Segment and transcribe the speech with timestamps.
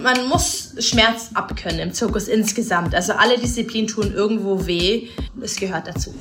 [0.00, 2.94] Man muss Schmerz abkönnen im Zirkus insgesamt.
[2.94, 5.08] Also alle Disziplinen tun irgendwo weh.
[5.40, 6.14] Es gehört dazu.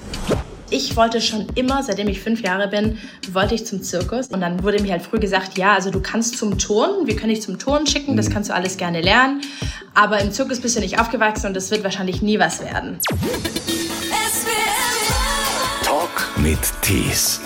[0.69, 2.97] Ich wollte schon immer, seitdem ich fünf Jahre bin,
[3.31, 4.27] wollte ich zum Zirkus.
[4.27, 7.29] Und dann wurde mir halt früh gesagt, ja, also du kannst zum Turnen, wir können
[7.29, 8.33] dich zum Turnen schicken, das mhm.
[8.33, 9.41] kannst du alles gerne lernen.
[9.93, 12.97] Aber im Zirkus bist du nicht aufgewachsen und das wird wahrscheinlich nie was werden.
[15.83, 17.39] Talk mit Tees.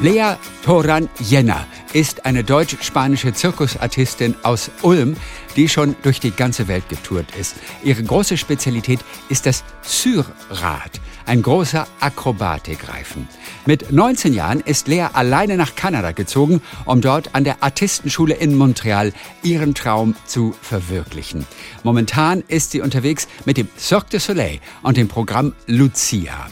[0.00, 1.66] Lea Toran Jenner
[1.96, 5.16] ist eine deutsch-spanische Zirkusartistin aus Ulm,
[5.56, 7.54] die schon durch die ganze Welt getourt ist.
[7.82, 13.26] Ihre große Spezialität ist das Syrrad, ein großer Akrobatikreifen.
[13.64, 18.54] Mit 19 Jahren ist Lea alleine nach Kanada gezogen, um dort an der Artistenschule in
[18.54, 21.46] Montreal ihren Traum zu verwirklichen.
[21.82, 26.50] Momentan ist sie unterwegs mit dem Cirque du Soleil und dem Programm Lucia.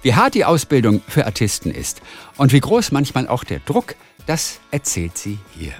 [0.00, 2.00] Wie hart die Ausbildung für Artisten ist
[2.38, 5.72] und wie groß manchmal auch der Druck, das erzählt sie hier.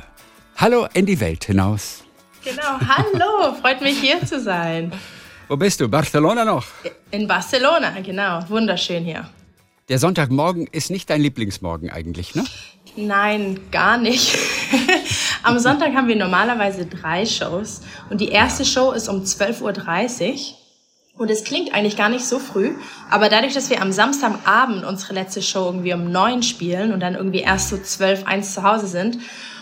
[0.56, 2.04] Hallo in die Welt hinaus.
[2.44, 4.92] Genau, hallo, freut mich hier zu sein.
[5.48, 5.88] Wo bist du?
[5.88, 6.64] Barcelona noch?
[7.10, 8.48] In Barcelona, genau.
[8.48, 9.28] Wunderschön hier.
[9.88, 12.44] Der Sonntagmorgen ist nicht dein Lieblingsmorgen eigentlich, ne?
[12.96, 14.36] Nein, gar nicht.
[15.42, 20.38] Am Sonntag haben wir normalerweise drei Shows und die erste Show ist um 12.30 Uhr.
[21.18, 22.74] Und es klingt eigentlich gar nicht so früh,
[23.10, 27.14] aber dadurch, dass wir am Samstagabend unsere letzte Show irgendwie um neun spielen und dann
[27.14, 29.18] irgendwie erst so zwölf, eins zu Hause sind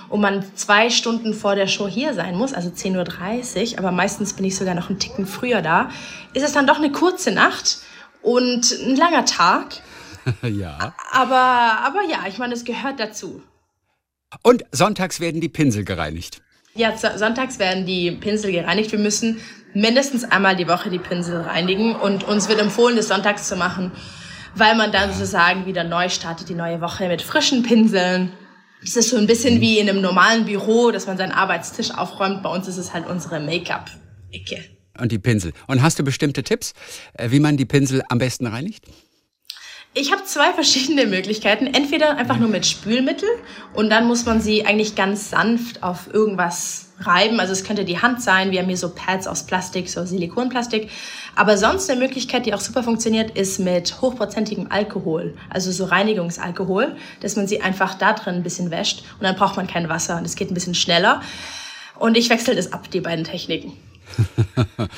[0.08, 4.32] und man zwei Stunden vor der Show hier sein muss, also 10.30 Uhr, aber meistens
[4.32, 5.90] bin ich sogar noch einen Ticken früher da,
[6.32, 7.78] ist es dann doch eine kurze Nacht
[8.20, 9.76] und ein langer Tag.
[10.42, 10.92] ja.
[11.12, 11.36] Aber,
[11.84, 13.42] aber ja, ich meine, es gehört dazu.
[14.42, 16.42] Und sonntags werden die Pinsel gereinigt.
[16.74, 18.90] Ja, sonntags werden die Pinsel gereinigt.
[18.90, 19.40] Wir müssen
[19.74, 23.92] mindestens einmal die Woche die Pinsel reinigen und uns wird empfohlen, das sonntags zu machen,
[24.54, 28.32] weil man dann sozusagen wieder neu startet, die neue Woche mit frischen Pinseln.
[28.80, 32.42] Das ist so ein bisschen wie in einem normalen Büro, dass man seinen Arbeitstisch aufräumt.
[32.42, 34.62] Bei uns ist es halt unsere Make-up-Ecke.
[34.98, 35.52] Und die Pinsel.
[35.66, 36.72] Und hast du bestimmte Tipps,
[37.14, 38.84] äh, wie man die Pinsel am besten reinigt?
[39.96, 41.68] Ich habe zwei verschiedene Möglichkeiten.
[41.68, 43.28] Entweder einfach nur mit Spülmittel
[43.72, 47.38] und dann muss man sie eigentlich ganz sanft auf irgendwas reiben.
[47.38, 48.50] Also es könnte die Hand sein.
[48.50, 50.90] Wir haben hier so Pads aus Plastik, so Silikonplastik.
[51.36, 55.36] Aber sonst eine Möglichkeit, die auch super funktioniert, ist mit hochprozentigem Alkohol.
[55.48, 59.56] Also so Reinigungsalkohol, dass man sie einfach da drin ein bisschen wäscht und dann braucht
[59.56, 61.22] man kein Wasser und es geht ein bisschen schneller.
[61.98, 63.72] Und ich wechsle das ab, die beiden Techniken.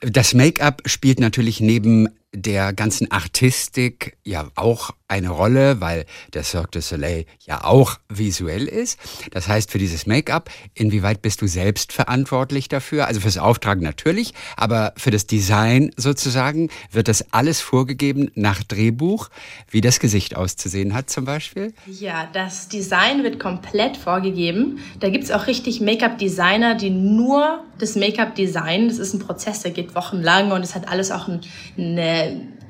[0.00, 6.72] das Make-up spielt natürlich neben der ganzen Artistik ja auch eine Rolle, weil der Cirque
[6.72, 8.98] du Soleil ja auch visuell ist.
[9.30, 13.06] Das heißt, für dieses Make-up, inwieweit bist du selbst verantwortlich dafür?
[13.06, 19.30] Also fürs Auftragen natürlich, aber für das Design sozusagen wird das alles vorgegeben nach Drehbuch,
[19.70, 21.72] wie das Gesicht auszusehen hat zum Beispiel?
[21.86, 24.80] Ja, das Design wird komplett vorgegeben.
[25.00, 28.88] Da gibt's auch richtig Make-up-Designer, die nur das Make-up designen.
[28.88, 31.28] Das ist ein Prozess, der geht wochenlang und es hat alles auch
[31.78, 32.17] eine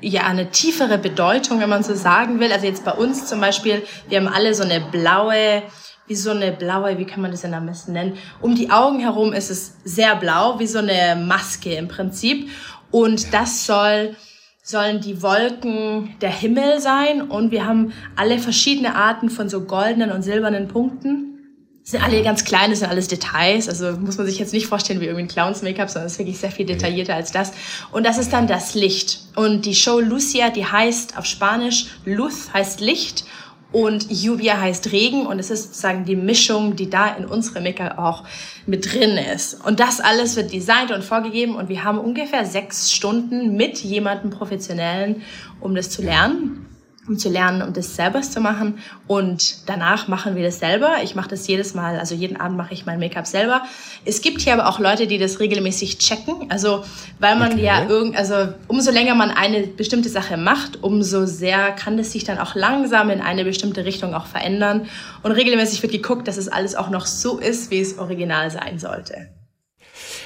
[0.01, 2.51] ja, eine tiefere Bedeutung, wenn man so sagen will.
[2.51, 5.63] Also jetzt bei uns zum Beispiel, wir haben alle so eine blaue,
[6.07, 8.17] wie so eine blaue, wie kann man das denn am besten nennen?
[8.41, 12.49] Um die Augen herum ist es sehr blau, wie so eine Maske im Prinzip.
[12.91, 14.15] Und das soll,
[14.63, 17.21] sollen die Wolken der Himmel sein.
[17.21, 21.38] Und wir haben alle verschiedene Arten von so goldenen und silbernen Punkten
[21.83, 23.67] sind alle ganz klein, das sind alles Details.
[23.67, 26.37] Also muss man sich jetzt nicht vorstellen wie irgendwie ein Clowns-Make-up, sondern es ist wirklich
[26.37, 27.51] sehr viel detaillierter als das.
[27.91, 29.21] Und das ist dann das Licht.
[29.35, 33.25] Und die Show Lucia, die heißt auf Spanisch Luz heißt Licht
[33.71, 37.99] und Lluvia heißt Regen und es ist sozusagen die Mischung, die da in unserem Make-up
[37.99, 38.23] auch
[38.65, 39.63] mit drin ist.
[39.63, 44.31] Und das alles wird designt und vorgegeben und wir haben ungefähr sechs Stunden mit jemandem
[44.31, 45.21] Professionellen,
[45.59, 46.68] um das zu lernen
[47.09, 48.77] um zu lernen, um das selber zu machen.
[49.07, 50.97] Und danach machen wir das selber.
[51.03, 53.63] Ich mache das jedes Mal, also jeden Abend mache ich mein Make-up selber.
[54.05, 56.49] Es gibt hier aber auch Leute, die das regelmäßig checken.
[56.49, 56.83] Also
[57.19, 57.63] weil man okay.
[57.63, 62.23] ja irgend, also umso länger man eine bestimmte Sache macht, umso sehr kann das sich
[62.23, 64.85] dann auch langsam in eine bestimmte Richtung auch verändern.
[65.23, 68.77] Und regelmäßig wird geguckt, dass es alles auch noch so ist, wie es original sein
[68.77, 69.29] sollte.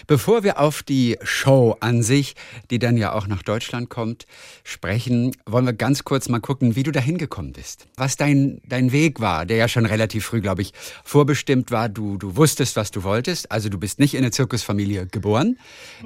[0.08, 2.36] Bevor wir auf die Show an sich,
[2.70, 4.26] die dann ja auch nach Deutschland kommt,
[4.64, 7.88] sprechen, wollen wir ganz kurz mal gucken, wie du da hingekommen bist.
[7.96, 10.74] Was dein, dein Weg war, der ja schon relativ früh, glaube ich,
[11.04, 11.90] vorbestimmt war.
[11.90, 13.52] Du, du wusstest, was du wolltest.
[13.52, 15.58] Also du bist nicht in eine Zirkusfamilie geboren.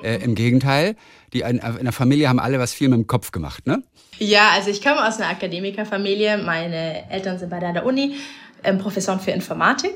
[0.04, 0.96] Äh, Im Gegenteil,
[1.34, 3.84] die in, in der Familie haben alle was viel mit dem Kopf gemacht, ne?
[4.20, 6.40] Ja, also ich komme aus einer Akademikerfamilie.
[6.40, 8.16] Meine Eltern sind bei der Uni,
[8.64, 9.94] ähm, Professoren für Informatik.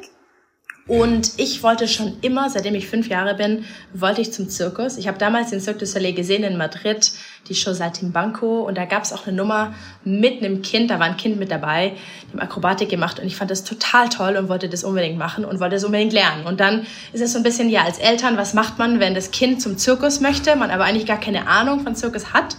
[0.88, 4.98] Und ich wollte schon immer, seitdem ich fünf Jahre bin, wollte ich zum Zirkus.
[4.98, 7.12] Ich habe damals den Cirque du Soleil gesehen in Madrid,
[7.48, 8.62] die Show Saltimbanco.
[8.62, 11.52] Und da gab es auch eine Nummer mit einem Kind, da war ein Kind mit
[11.52, 11.94] dabei,
[12.32, 13.20] haben Akrobatik gemacht.
[13.20, 16.14] Und ich fand das total toll und wollte das unbedingt machen und wollte das unbedingt
[16.14, 16.46] lernen.
[16.46, 19.32] Und dann ist es so ein bisschen, ja, als Eltern, was macht man, wenn das
[19.32, 22.56] Kind zum Zirkus möchte, man aber eigentlich gar keine Ahnung von Zirkus hat?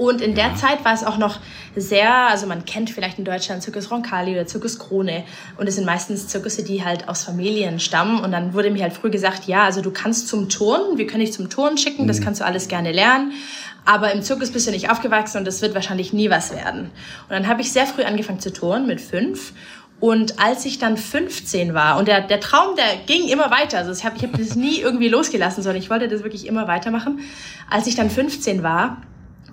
[0.00, 0.54] Und in der ja.
[0.54, 1.40] Zeit war es auch noch
[1.76, 5.24] sehr, also man kennt vielleicht in Deutschland Zirkus Roncalli oder Zirkus Krone.
[5.58, 8.18] Und es sind meistens Zirkusse, die halt aus Familien stammen.
[8.18, 11.20] Und dann wurde mir halt früh gesagt, ja, also du kannst zum Turnen, wir können
[11.20, 12.24] dich zum Turnen schicken, das mhm.
[12.24, 13.32] kannst du alles gerne lernen.
[13.84, 16.84] Aber im Zirkus bist du nicht aufgewachsen und das wird wahrscheinlich nie was werden.
[16.84, 19.52] Und dann habe ich sehr früh angefangen zu turnen, mit fünf.
[20.00, 23.92] Und als ich dann 15 war, und der, der Traum, der ging immer weiter, also
[23.92, 27.20] ich habe ich hab das nie irgendwie losgelassen, sondern ich wollte das wirklich immer weitermachen.
[27.68, 29.02] Als ich dann 15 war,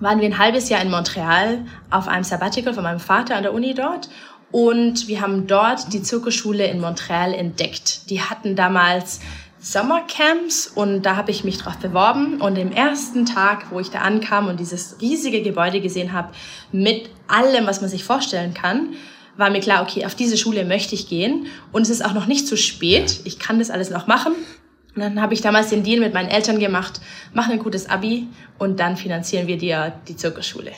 [0.00, 3.52] waren wir ein halbes Jahr in Montreal auf einem Sabbatical von meinem Vater an der
[3.52, 4.08] Uni dort.
[4.50, 8.08] Und wir haben dort die Zirkusschule in Montreal entdeckt.
[8.10, 9.20] Die hatten damals
[9.60, 12.40] Sommercamps und da habe ich mich drauf beworben.
[12.40, 16.28] Und im ersten Tag, wo ich da ankam und dieses riesige Gebäude gesehen habe,
[16.72, 18.94] mit allem, was man sich vorstellen kann,
[19.36, 21.46] war mir klar, okay, auf diese Schule möchte ich gehen.
[21.72, 23.20] Und es ist auch noch nicht zu spät.
[23.24, 24.32] Ich kann das alles noch machen.
[24.98, 27.00] Und dann habe ich damals den Deal mit meinen Eltern gemacht,
[27.32, 28.26] mach ein gutes Abi
[28.58, 30.72] und dann finanzieren wir dir die Zirkusschule.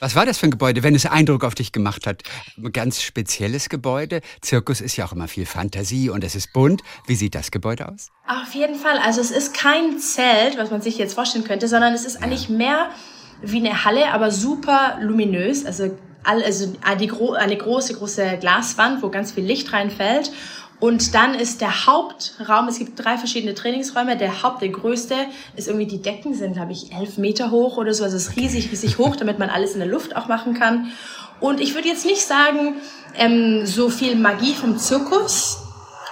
[0.00, 2.24] Was war das für ein Gebäude, wenn es Eindruck auf dich gemacht hat?
[2.56, 4.22] Ein ganz spezielles Gebäude.
[4.40, 6.82] Zirkus ist ja auch immer viel Fantasie und es ist bunt.
[7.06, 8.10] Wie sieht das Gebäude aus?
[8.26, 8.98] Auf jeden Fall.
[8.98, 12.22] Also es ist kein Zelt, was man sich jetzt vorstellen könnte, sondern es ist ja.
[12.22, 12.90] eigentlich mehr
[13.40, 15.64] wie eine Halle, aber super luminös.
[15.64, 17.06] Also, also eine
[17.56, 20.32] große, große Glaswand, wo ganz viel Licht reinfällt.
[20.80, 24.16] Und dann ist der Hauptraum, es gibt drei verschiedene Trainingsräume.
[24.16, 25.14] Der Haupt, der größte,
[25.54, 28.02] ist irgendwie, die Decken sind, glaube ich, elf Meter hoch oder so.
[28.02, 30.90] Also es ist riesig, riesig hoch, damit man alles in der Luft auch machen kann.
[31.38, 32.76] Und ich würde jetzt nicht sagen,
[33.14, 35.58] ähm, so viel Magie vom Zirkus,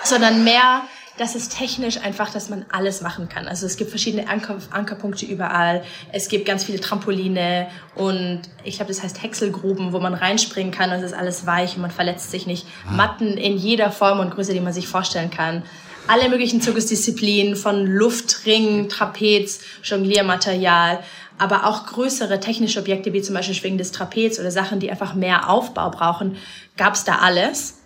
[0.05, 0.83] sondern mehr
[1.19, 3.49] das ist technisch einfach, dass man alles machen kann.
[3.49, 5.83] Also es gibt verschiedene Anker, Ankerpunkte überall.
[6.13, 7.67] Es gibt ganz viele Trampoline
[7.97, 10.91] und ich glaube, das heißt Häckselgruben, wo man reinspringen kann.
[10.91, 12.67] Und es ist alles weich und man verletzt sich nicht.
[12.87, 12.93] Ah.
[12.93, 15.65] Matten in jeder Form und Größe, die man sich vorstellen kann.
[16.07, 21.01] Alle möglichen Zirkusdisziplinen von Luftring, Trapez, Jongliermaterial,
[21.37, 25.51] aber auch größere technische Objekte wie zum Beispiel schwingendes Trapez oder Sachen, die einfach mehr
[25.51, 26.37] Aufbau brauchen,
[26.77, 27.78] gab es da alles.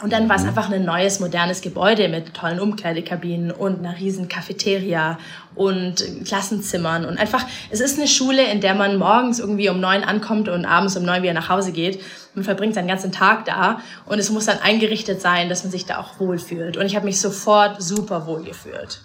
[0.00, 0.48] Und dann war es mhm.
[0.50, 5.18] einfach ein neues, modernes Gebäude mit tollen Umkleidekabinen und einer riesen Cafeteria
[5.56, 10.04] und Klassenzimmern und einfach, es ist eine Schule, in der man morgens irgendwie um neun
[10.04, 12.00] ankommt und abends um neun wieder nach Hause geht.
[12.34, 15.84] Man verbringt seinen ganzen Tag da und es muss dann eingerichtet sein, dass man sich
[15.84, 16.76] da auch wohlfühlt.
[16.76, 19.02] Und ich habe mich sofort super wohl gefühlt.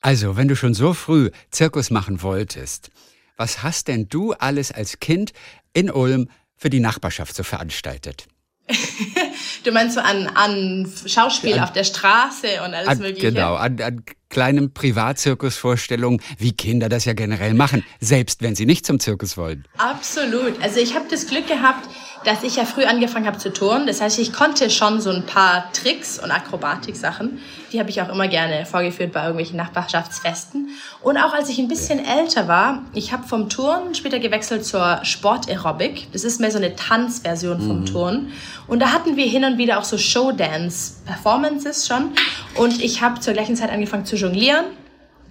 [0.00, 2.90] Also, wenn du schon so früh Zirkus machen wolltest,
[3.36, 5.32] was hast denn du alles als Kind
[5.72, 8.26] in Ulm für die Nachbarschaft so veranstaltet?
[9.64, 13.32] du meinst so an, an Schauspiel an, auf der Straße und alles an, Mögliche?
[13.32, 18.84] Genau, an, an kleinen Privatzirkusvorstellungen, wie Kinder das ja generell machen, selbst wenn sie nicht
[18.84, 19.64] zum Zirkus wollen.
[19.78, 20.60] Absolut.
[20.62, 21.88] Also ich habe das Glück gehabt,
[22.24, 23.86] dass ich ja früh angefangen habe zu turnen.
[23.86, 27.38] Das heißt, ich konnte schon so ein paar Tricks und Akrobatik-Sachen.
[27.72, 30.68] Die habe ich auch immer gerne vorgeführt bei irgendwelchen Nachbarschaftsfesten.
[31.02, 35.00] Und auch als ich ein bisschen älter war, ich habe vom Turnen später gewechselt zur
[35.02, 36.12] Sport-Aerobic.
[36.12, 37.86] Das ist mehr so eine Tanzversion vom mhm.
[37.86, 38.32] Turnen.
[38.66, 42.12] Und da hatten wir hin und wieder auch so Showdance-Performances schon.
[42.54, 44.64] Und ich habe zur gleichen Zeit angefangen zu jonglieren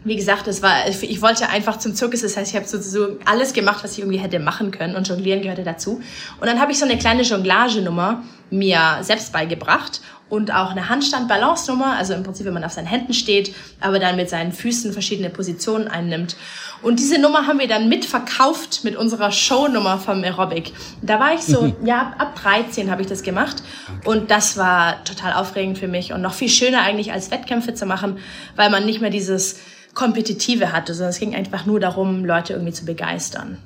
[0.06, 3.54] wie gesagt, es war, ich wollte einfach zum Zirkus, das heißt, ich habe sozusagen alles
[3.54, 6.02] gemacht, was ich irgendwie hätte machen können und Jonglieren gehörte dazu.
[6.40, 11.96] Und dann habe ich so eine kleine Jonglagenummer mir selbst beigebracht und auch eine Handstand-Balance-Nummer,
[11.96, 15.30] also im Prinzip, wenn man auf seinen Händen steht, aber dann mit seinen Füßen verschiedene
[15.30, 16.36] Positionen einnimmt.
[16.82, 20.74] Und diese Nummer haben wir dann mitverkauft mit unserer Shownummer vom Aerobic.
[21.02, 23.64] Da war ich so, ja, ab 13 habe ich das gemacht
[24.06, 27.86] und das war total aufregend für mich und noch viel schöner eigentlich als Wettkämpfe zu
[27.86, 28.18] machen,
[28.56, 29.60] weil man nicht mehr dieses
[29.94, 33.58] Kompetitive hatte, sondern es ging einfach nur darum, Leute irgendwie zu begeistern.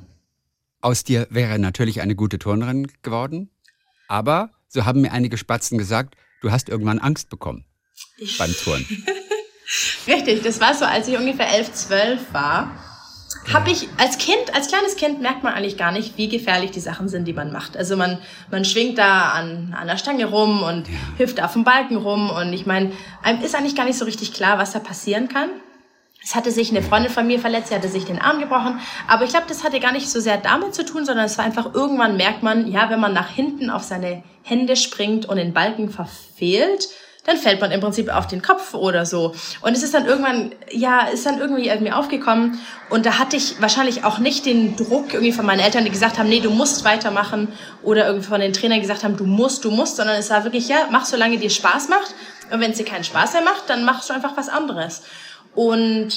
[0.81, 3.49] Aus dir wäre natürlich eine gute Turnerin geworden,
[4.07, 7.65] aber, so haben mir einige Spatzen gesagt, du hast irgendwann Angst bekommen
[8.37, 8.85] beim Turnen.
[10.07, 12.71] Richtig, das war so, als ich ungefähr elf, zwölf war.
[13.53, 16.79] Habe ich als Kind, als kleines Kind merkt man eigentlich gar nicht, wie gefährlich die
[16.79, 17.77] Sachen sind, die man macht.
[17.77, 18.19] Also man,
[18.51, 20.93] man schwingt da an, an der Stange rum und ja.
[21.17, 22.91] hüpft auf dem Balken rum und ich meine,
[23.23, 25.49] einem ist eigentlich gar nicht so richtig klar, was da passieren kann.
[26.27, 28.81] Es hatte sich eine Freundin von mir verletzt, sie hatte sich den Arm gebrochen.
[29.07, 31.45] Aber ich glaube, das hatte gar nicht so sehr damit zu tun, sondern es war
[31.45, 35.53] einfach irgendwann merkt man, ja, wenn man nach hinten auf seine Hände springt und den
[35.53, 36.89] Balken verfehlt,
[37.23, 39.33] dann fällt man im Prinzip auf den Kopf oder so.
[39.61, 42.59] Und es ist dann irgendwann, ja, ist dann irgendwie irgendwie aufgekommen.
[42.89, 46.19] Und da hatte ich wahrscheinlich auch nicht den Druck irgendwie von meinen Eltern, die gesagt
[46.19, 47.47] haben, nee, du musst weitermachen.
[47.83, 49.95] Oder irgendwie von den Trainern gesagt haben, du musst, du musst.
[49.95, 52.13] Sondern es war wirklich, ja, mach, solange dir Spaß macht.
[52.51, 55.03] Und wenn es dir keinen Spaß mehr macht, dann machst du einfach was anderes.
[55.57, 56.09] Und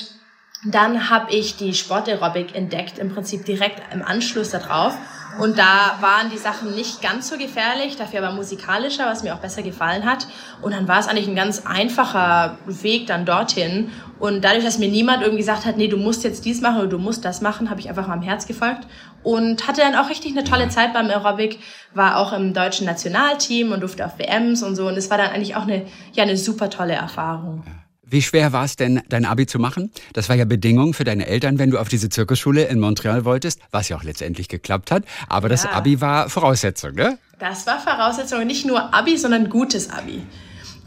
[0.66, 4.94] dann habe ich die Sportaerobik entdeckt, im Prinzip direkt im Anschluss darauf.
[5.38, 9.38] Und da waren die Sachen nicht ganz so gefährlich, dafür aber musikalischer, was mir auch
[9.38, 10.26] besser gefallen hat.
[10.61, 13.90] Und dann war es eigentlich ein ganz einfacher Weg dann dorthin.
[14.18, 16.88] Und dadurch, dass mir niemand irgendwie gesagt hat, nee, du musst jetzt dies machen oder
[16.88, 18.87] du musst das machen, habe ich einfach meinem Herz gefolgt
[19.23, 21.61] und hatte dann auch richtig eine tolle Zeit beim Aerobic,
[21.94, 24.88] war auch im deutschen Nationalteam und durfte auf WMs und so.
[24.88, 27.64] Und es war dann eigentlich auch eine, ja, eine super tolle Erfahrung.
[28.11, 29.93] Wie schwer war es denn, dein Abi zu machen?
[30.14, 33.61] Das war ja Bedingung für deine Eltern, wenn du auf diese Zirkusschule in Montreal wolltest,
[33.71, 35.05] was ja auch letztendlich geklappt hat.
[35.29, 35.71] Aber das ja.
[35.73, 37.19] Abi war Voraussetzung, ne?
[37.38, 40.23] Das war Voraussetzung, nicht nur Abi, sondern gutes Abi.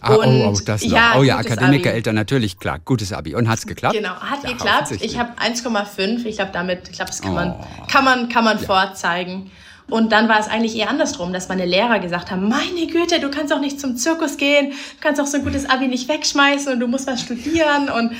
[0.02, 0.92] Ah, und, oh, oh, das noch.
[0.92, 2.80] Ja, oh ja, Akademikereltern natürlich, klar.
[2.84, 3.36] Gutes Abi.
[3.36, 3.96] Und hat's geklappt?
[3.96, 4.92] Genau, hat ja, geklappt.
[5.00, 6.26] Ich habe 1,5.
[6.26, 7.88] Ich glaube, damit klappt es, kann man, oh.
[7.90, 8.66] kann man, kann man ja.
[8.66, 9.50] vorzeigen.
[9.90, 13.30] Und dann war es eigentlich eher andersrum, dass meine Lehrer gesagt haben, meine Güte, du
[13.30, 16.72] kannst auch nicht zum Zirkus gehen, du kannst auch so ein gutes Abi nicht wegschmeißen
[16.74, 18.12] und du musst was studieren und,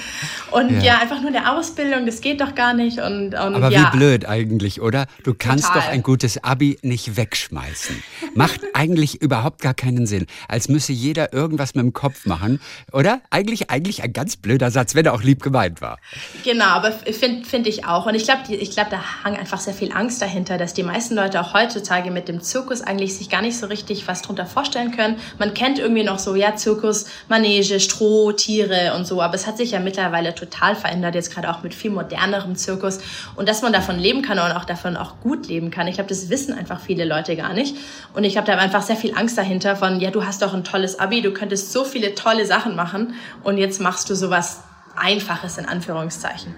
[0.52, 3.00] und ja, ja einfach nur eine Ausbildung, das geht doch gar nicht.
[3.00, 3.92] Und, und Aber ja.
[3.92, 5.06] wie blöd eigentlich, oder?
[5.24, 5.82] Du kannst Total.
[5.82, 8.04] doch ein gutes Abi nicht wegschmeißen.
[8.36, 10.28] Macht eigentlich überhaupt gar keinen Sinn.
[10.48, 12.60] Als müsse jeder irgendwas mit dem Kopf machen,
[12.92, 13.22] oder?
[13.30, 15.98] Eigentlich, eigentlich ein ganz blöder Satz, wenn er auch lieb gemeint war.
[16.44, 18.06] Genau, aber finde find ich auch.
[18.06, 21.16] Und ich glaube, ich glaub, da hang einfach sehr viel Angst dahinter, dass die meisten
[21.16, 24.92] Leute auch heutzutage mit dem Zirkus eigentlich sich gar nicht so richtig was drunter vorstellen
[24.92, 25.18] können.
[25.40, 29.58] Man kennt irgendwie noch so, ja, Zirkus, Manege, Stroh, Tiere und so, aber es hat
[29.58, 33.00] sich ja mittlerweile total verändert, jetzt gerade auch mit viel modernerem Zirkus.
[33.36, 36.10] Und dass man davon leben kann und auch davon auch gut leben kann, ich glaube,
[36.10, 37.76] das wissen einfach viele Leute gar nicht.
[38.14, 40.64] Und ich glaube, da einfach sehr viel Angst dahinter von, ja, du hast doch ein
[40.64, 44.62] tolles Abi, du könntest so viele tolle Sachen machen und jetzt machst du sowas
[44.96, 46.56] Einfaches in Anführungszeichen,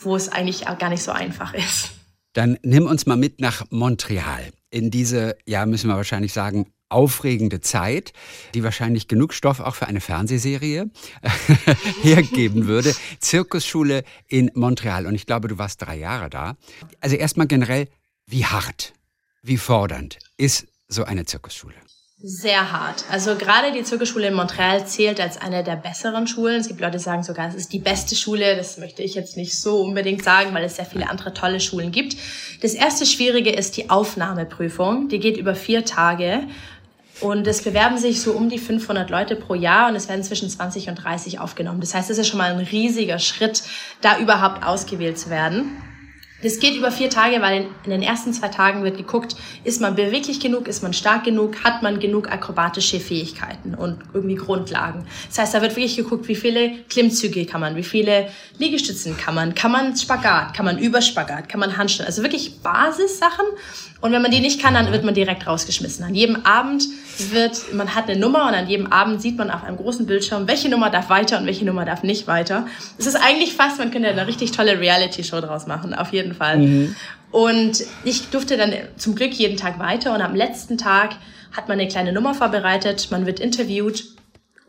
[0.00, 1.90] wo es eigentlich auch gar nicht so einfach ist.
[2.34, 4.52] Dann nimm uns mal mit nach Montreal.
[4.70, 8.12] In diese, ja, müssen wir wahrscheinlich sagen, aufregende Zeit,
[8.54, 10.90] die wahrscheinlich genug Stoff auch für eine Fernsehserie
[12.02, 12.94] hergeben würde.
[13.18, 15.06] Zirkusschule in Montreal.
[15.06, 16.56] Und ich glaube, du warst drei Jahre da.
[17.00, 17.88] Also erstmal generell,
[18.26, 18.92] wie hart,
[19.42, 21.83] wie fordernd ist so eine Zirkusschule?
[22.26, 23.04] Sehr hart.
[23.10, 26.58] Also gerade die Zirkusschule in Montreal zählt als eine der besseren Schulen.
[26.58, 28.56] Es gibt Leute, die sagen sogar, es ist die beste Schule.
[28.56, 31.92] Das möchte ich jetzt nicht so unbedingt sagen, weil es sehr viele andere tolle Schulen
[31.92, 32.16] gibt.
[32.62, 35.10] Das erste Schwierige ist die Aufnahmeprüfung.
[35.10, 36.44] Die geht über vier Tage.
[37.20, 40.48] Und es bewerben sich so um die 500 Leute pro Jahr und es werden zwischen
[40.48, 41.80] 20 und 30 aufgenommen.
[41.80, 43.64] Das heißt, es ist schon mal ein riesiger Schritt,
[44.00, 45.76] da überhaupt ausgewählt zu werden.
[46.44, 49.34] Das geht über vier Tage, weil in den ersten zwei Tagen wird geguckt,
[49.64, 54.34] ist man beweglich genug, ist man stark genug, hat man genug akrobatische Fähigkeiten und irgendwie
[54.34, 55.06] Grundlagen.
[55.28, 59.34] Das heißt, da wird wirklich geguckt, wie viele Klimmzüge kann man, wie viele Liegestützen kann
[59.34, 63.46] man, kann man Spagat, kann man Überspagat, kann man Handstand, also wirklich Basissachen.
[64.04, 66.04] Und wenn man die nicht kann, dann wird man direkt rausgeschmissen.
[66.04, 66.84] An jedem Abend
[67.30, 70.46] wird, man hat eine Nummer und an jedem Abend sieht man auf einem großen Bildschirm,
[70.46, 72.66] welche Nummer darf weiter und welche Nummer darf nicht weiter.
[72.98, 76.58] Es ist eigentlich fast, man könnte eine richtig tolle Reality-Show draus machen, auf jeden Fall.
[76.58, 76.96] Mhm.
[77.30, 81.16] Und ich durfte dann zum Glück jeden Tag weiter und am letzten Tag
[81.56, 84.04] hat man eine kleine Nummer vorbereitet, man wird interviewt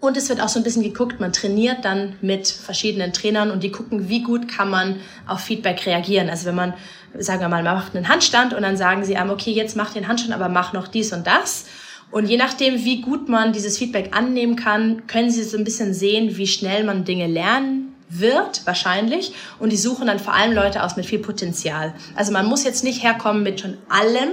[0.01, 3.63] und es wird auch so ein bisschen geguckt, man trainiert dann mit verschiedenen Trainern und
[3.63, 6.29] die gucken, wie gut kann man auf Feedback reagieren.
[6.29, 6.73] Also wenn man,
[7.17, 9.93] sagen wir mal, man macht einen Handstand und dann sagen sie einem, okay, jetzt mach
[9.93, 11.65] den Handstand, aber mach noch dies und das.
[12.11, 15.93] Und je nachdem, wie gut man dieses Feedback annehmen kann, können Sie so ein bisschen
[15.93, 19.33] sehen, wie schnell man Dinge lernen wird, wahrscheinlich.
[19.59, 21.93] Und die suchen dann vor allem Leute aus mit viel Potenzial.
[22.15, 24.29] Also man muss jetzt nicht herkommen mit schon allem.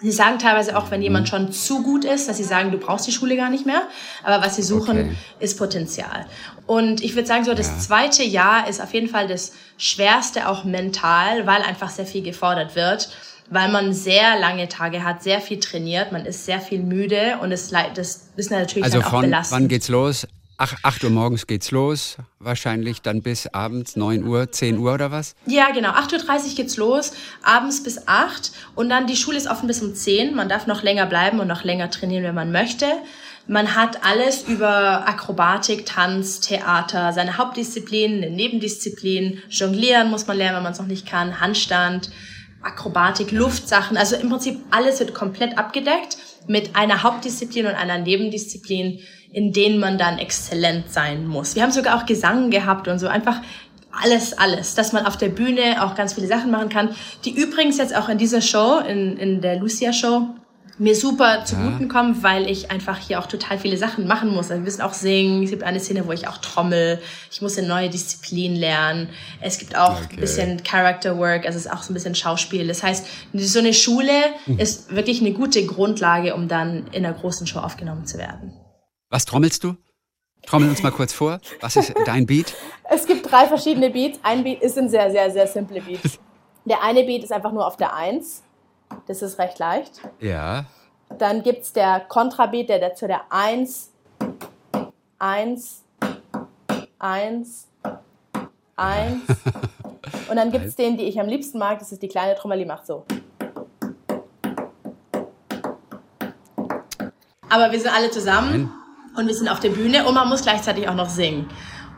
[0.00, 1.30] Sie sagen teilweise auch, wenn jemand mhm.
[1.30, 3.82] schon zu gut ist, dass sie sagen, du brauchst die Schule gar nicht mehr.
[4.24, 5.16] Aber was sie suchen, okay.
[5.40, 6.26] ist Potenzial.
[6.66, 7.78] Und ich würde sagen, so das ja.
[7.78, 12.76] zweite Jahr ist auf jeden Fall das schwerste auch mental, weil einfach sehr viel gefordert
[12.76, 13.08] wird
[13.50, 17.52] weil man sehr lange Tage hat, sehr viel trainiert, man ist sehr viel müde und
[17.52, 19.60] es, das ist natürlich also dann auch von, belastend.
[19.60, 20.26] Wann geht's los?
[20.58, 25.10] Ach, 8 Uhr morgens geht's los, wahrscheinlich dann bis abends 9 Uhr, 10 Uhr oder
[25.10, 25.34] was?
[25.44, 25.90] Ja, genau.
[25.90, 29.94] 8.30 Uhr geht's los, abends bis 8 und dann die Schule ist offen bis um
[29.94, 30.34] 10.
[30.34, 32.86] Man darf noch länger bleiben und noch länger trainieren, wenn man möchte.
[33.46, 39.42] Man hat alles über Akrobatik, Tanz, Theater, seine Hauptdisziplinen, eine Nebendisziplin.
[39.50, 42.10] Jonglieren muss man lernen, wenn man es noch nicht kann, Handstand,
[42.62, 43.98] Akrobatik, Luftsachen.
[43.98, 46.16] Also im Prinzip alles wird komplett abgedeckt
[46.48, 49.00] mit einer Hauptdisziplin und einer Nebendisziplin,
[49.32, 51.54] in denen man dann exzellent sein muss.
[51.54, 53.40] Wir haben sogar auch Gesang gehabt und so einfach
[54.02, 56.90] alles, alles, dass man auf der Bühne auch ganz viele Sachen machen kann,
[57.24, 60.28] die übrigens jetzt auch in dieser Show, in, in der Lucia Show,
[60.78, 64.50] mir super zuguten kommen, weil ich einfach hier auch total viele Sachen machen muss.
[64.50, 65.42] Also wir müssen auch singen.
[65.42, 67.00] Es gibt eine Szene, wo ich auch trommel.
[67.30, 69.08] Ich muss eine neue Disziplin lernen.
[69.40, 70.08] Es gibt auch okay.
[70.12, 71.46] ein bisschen Character Work.
[71.46, 72.66] Also es ist auch so ein bisschen Schauspiel.
[72.66, 74.12] Das heißt, so eine Schule
[74.44, 74.58] mhm.
[74.58, 78.52] ist wirklich eine gute Grundlage, um dann in einer großen Show aufgenommen zu werden.
[79.08, 79.76] Was trommelst du?
[80.46, 81.38] Trommel uns mal kurz vor.
[81.60, 82.54] Was ist dein Beat?
[82.84, 84.18] Es gibt drei verschiedene Beats.
[84.22, 86.18] Ein Beat ist ein sehr, sehr, sehr simple Beat.
[86.64, 88.42] Der eine Beat ist einfach nur auf der Eins.
[89.06, 90.00] Das ist recht leicht.
[90.20, 90.66] Ja.
[91.18, 93.92] Dann gibt es der Kontrabeat, der, der zu der Eins,
[95.20, 95.84] Eins,
[96.98, 97.68] Eins,
[98.74, 99.22] Eins.
[100.28, 102.58] Und dann gibt es den, die ich am liebsten mag, das ist die kleine Trommel,
[102.58, 103.04] die macht so.
[107.48, 108.72] Aber wir sind alle zusammen
[109.16, 111.48] und wir sind auf der Bühne und man muss gleichzeitig auch noch singen.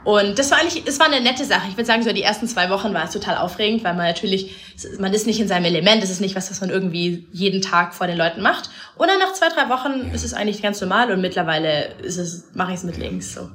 [0.04, 1.68] Und das war eigentlich, es war eine nette Sache.
[1.68, 4.56] Ich würde sagen, so die ersten zwei Wochen war es total aufregend, weil man natürlich,
[4.98, 7.94] man ist nicht in seinem Element, es ist nicht was, was man irgendwie jeden Tag
[7.94, 8.70] vor den Leuten macht.
[8.96, 12.46] Und dann nach zwei, drei Wochen ist es eigentlich ganz normal und mittlerweile ist es,
[12.54, 13.50] mache ich es mit links so.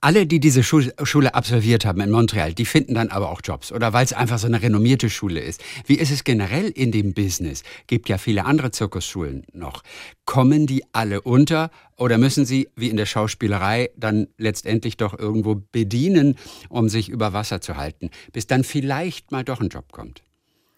[0.00, 3.92] Alle, die diese Schule absolviert haben in Montreal, die finden dann aber auch Jobs oder
[3.92, 5.60] weil es einfach so eine renommierte Schule ist.
[5.86, 7.64] Wie ist es generell in dem Business?
[7.88, 9.82] Gibt ja viele andere Zirkusschulen noch.
[10.24, 15.56] Kommen die alle unter oder müssen sie, wie in der Schauspielerei, dann letztendlich doch irgendwo
[15.72, 16.36] bedienen,
[16.68, 20.22] um sich über Wasser zu halten, bis dann vielleicht mal doch ein Job kommt?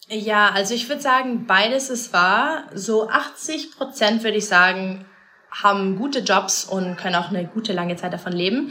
[0.09, 2.71] Ja, also ich würde sagen, beides ist wahr.
[2.75, 5.05] So 80 Prozent würde ich sagen,
[5.50, 8.71] haben gute Jobs und können auch eine gute lange Zeit davon leben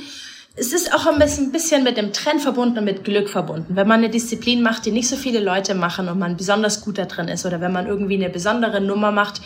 [0.60, 1.18] es ist auch ein
[1.52, 3.76] bisschen, mit dem Trend verbunden und mit Glück verbunden.
[3.76, 6.98] Wenn man eine Disziplin macht, die nicht so viele Leute machen und man besonders gut
[6.98, 9.42] da drin ist oder wenn man irgendwie eine besondere Nummer macht,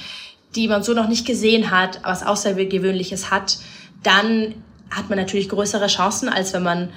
[0.55, 3.58] die man so noch nicht gesehen hat, was Außergewöhnliches hat,
[4.01, 4.55] dann
[4.89, 6.89] hat man natürlich größere Chancen, als wenn man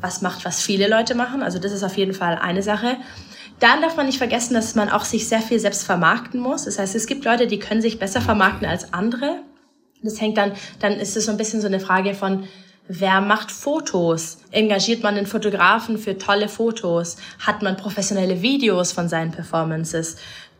[0.00, 1.42] was macht, was viele Leute machen.
[1.42, 2.96] Also das ist auf jeden Fall eine Sache.
[3.58, 6.64] Dann darf man nicht vergessen, dass man auch sich sehr viel selbst vermarkten muss.
[6.64, 9.40] Das heißt, es gibt Leute, die können sich besser vermarkten als andere.
[10.02, 12.44] Das hängt dann, dann ist es so ein bisschen so eine Frage von,
[12.88, 14.38] Wer macht Fotos?
[14.52, 17.16] Engagiert man einen Fotografen für tolle Fotos?
[17.44, 20.16] Hat man professionelle Videos von seinen Performances?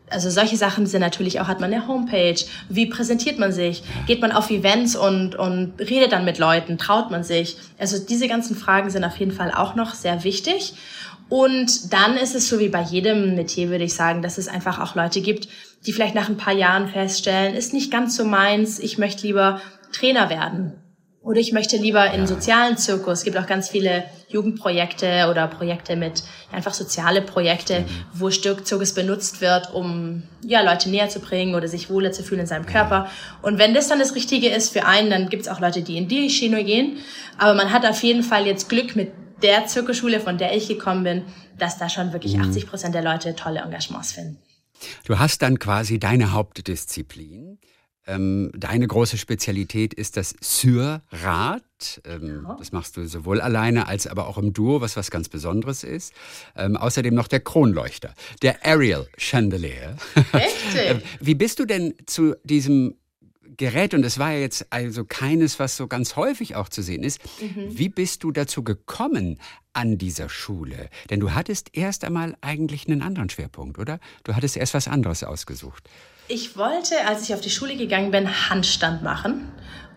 [0.09, 2.39] Also solche Sachen sind natürlich auch, hat man eine Homepage?
[2.67, 3.81] Wie präsentiert man sich?
[4.07, 6.77] Geht man auf Events und, und redet dann mit Leuten?
[6.77, 7.57] Traut man sich?
[7.77, 10.73] Also diese ganzen Fragen sind auf jeden Fall auch noch sehr wichtig.
[11.29, 14.79] Und dann ist es so wie bei jedem Metier, würde ich sagen, dass es einfach
[14.79, 15.47] auch Leute gibt,
[15.85, 19.61] die vielleicht nach ein paar Jahren feststellen, ist nicht ganz so meins, ich möchte lieber
[19.93, 20.73] Trainer werden
[21.27, 23.19] oder ich möchte lieber in sozialen Zirkus.
[23.19, 27.85] Es gibt auch ganz viele Jugendprojekte oder Projekte mit einfach soziale Projekte, mhm.
[28.13, 32.41] wo Zirkus benutzt wird, um ja Leute näher zu bringen oder sich wohler zu fühlen
[32.41, 33.09] in seinem Körper.
[33.41, 35.97] Und wenn das dann das Richtige ist für einen, dann gibt es auch Leute, die
[35.97, 36.99] in die Schiene gehen.
[37.37, 39.11] Aber man hat auf jeden Fall jetzt Glück mit
[39.43, 41.23] der Zirkusschule, von der ich gekommen bin,
[41.59, 42.43] dass da schon wirklich mhm.
[42.43, 44.37] 80 Prozent der Leute tolle Engagements finden.
[45.03, 47.59] Du hast dann quasi deine Hauptdisziplin.
[48.07, 51.61] Ähm, deine große Spezialität ist das Syrrad.
[52.05, 52.55] Ähm, ja.
[52.57, 56.13] Das machst du sowohl alleine als aber auch im Duo, was was ganz Besonderes ist.
[56.55, 59.95] Ähm, außerdem noch der Kronleuchter, der Ariel Chandelier.
[60.75, 62.95] Ähm, wie bist du denn zu diesem
[63.57, 67.03] Gerät, und es war ja jetzt also keines, was so ganz häufig auch zu sehen
[67.03, 67.19] ist.
[67.41, 67.77] Mhm.
[67.77, 69.39] Wie bist du dazu gekommen
[69.73, 70.89] an dieser Schule?
[71.09, 73.99] Denn du hattest erst einmal eigentlich einen anderen Schwerpunkt, oder?
[74.23, 75.89] Du hattest erst was anderes ausgesucht.
[76.29, 79.49] Ich wollte, als ich auf die Schule gegangen bin, Handstand machen.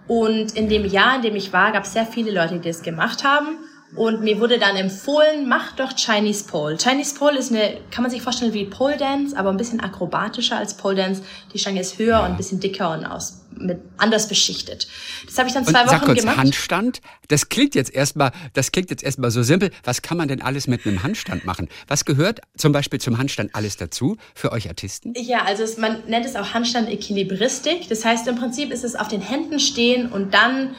[0.07, 2.83] Und in dem Jahr, in dem ich war, gab es sehr viele Leute, die das
[2.83, 3.59] gemacht haben.
[3.97, 6.77] Und mir wurde dann empfohlen, mach doch Chinese Pole.
[6.77, 10.57] Chinese Pole ist eine, kann man sich vorstellen wie Pole Dance, aber ein bisschen akrobatischer
[10.57, 11.23] als Pole Dance.
[11.53, 14.87] Die Stange ist höher und ein bisschen dicker und aus, mit, anders beschichtet.
[15.27, 16.37] Das habe ich dann zwei und Wochen sag kurz, gemacht.
[16.37, 19.71] Handstand, das klingt jetzt erstmal, das klingt jetzt erstmal so simpel.
[19.83, 21.69] Was kann man denn alles mit einem Handstand machen?
[21.89, 25.15] Was gehört zum Beispiel zum Handstand alles dazu für euch Artisten?
[25.17, 27.89] Ja, also es, man nennt es auch Handstand Equilibristik.
[27.89, 30.77] Das heißt, im Prinzip ist es auf den Händen stehen und dann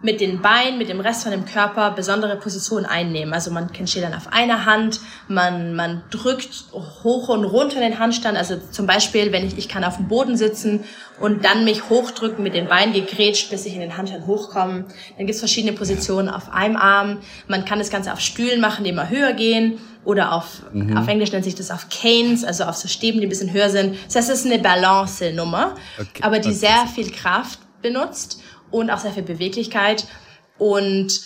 [0.00, 3.34] mit den Beinen, mit dem Rest von dem Körper besondere Positionen einnehmen.
[3.34, 6.66] Also man steht dann auf einer Hand, man, man drückt
[7.02, 8.38] hoch und runter den Handstand.
[8.38, 10.84] Also zum Beispiel, wenn ich, ich kann auf dem Boden sitzen
[11.18, 14.84] und dann mich hochdrücken, mit den Beinen gegrätscht, bis ich in den Handstand hochkomme.
[15.16, 17.18] Dann gibt es verschiedene Positionen auf einem Arm.
[17.48, 19.78] Man kann das Ganze auf Stühlen machen, die immer höher gehen.
[20.04, 20.96] Oder auf, mhm.
[20.96, 23.68] auf Englisch nennt sich das auf Canes, also auf so Stäben, die ein bisschen höher
[23.68, 23.96] sind.
[24.06, 26.22] Das heißt, es ist eine Balance-Nummer, okay.
[26.22, 26.56] aber die okay.
[26.56, 30.06] sehr viel Kraft benutzt und auch sehr viel Beweglichkeit.
[30.58, 31.20] Und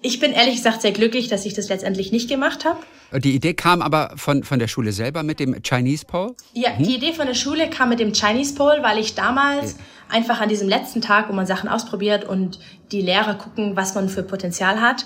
[0.00, 2.80] ich bin ehrlich gesagt sehr glücklich, dass ich das letztendlich nicht gemacht habe.
[3.20, 6.34] Die Idee kam aber von, von der Schule selber mit dem Chinese Pole?
[6.54, 6.84] Ja, hm?
[6.84, 9.78] die Idee von der Schule kam mit dem Chinese Pole, weil ich damals ja.
[10.08, 12.58] einfach an diesem letzten Tag, wo man Sachen ausprobiert und
[12.90, 15.04] die Lehrer gucken, was man für Potenzial hat,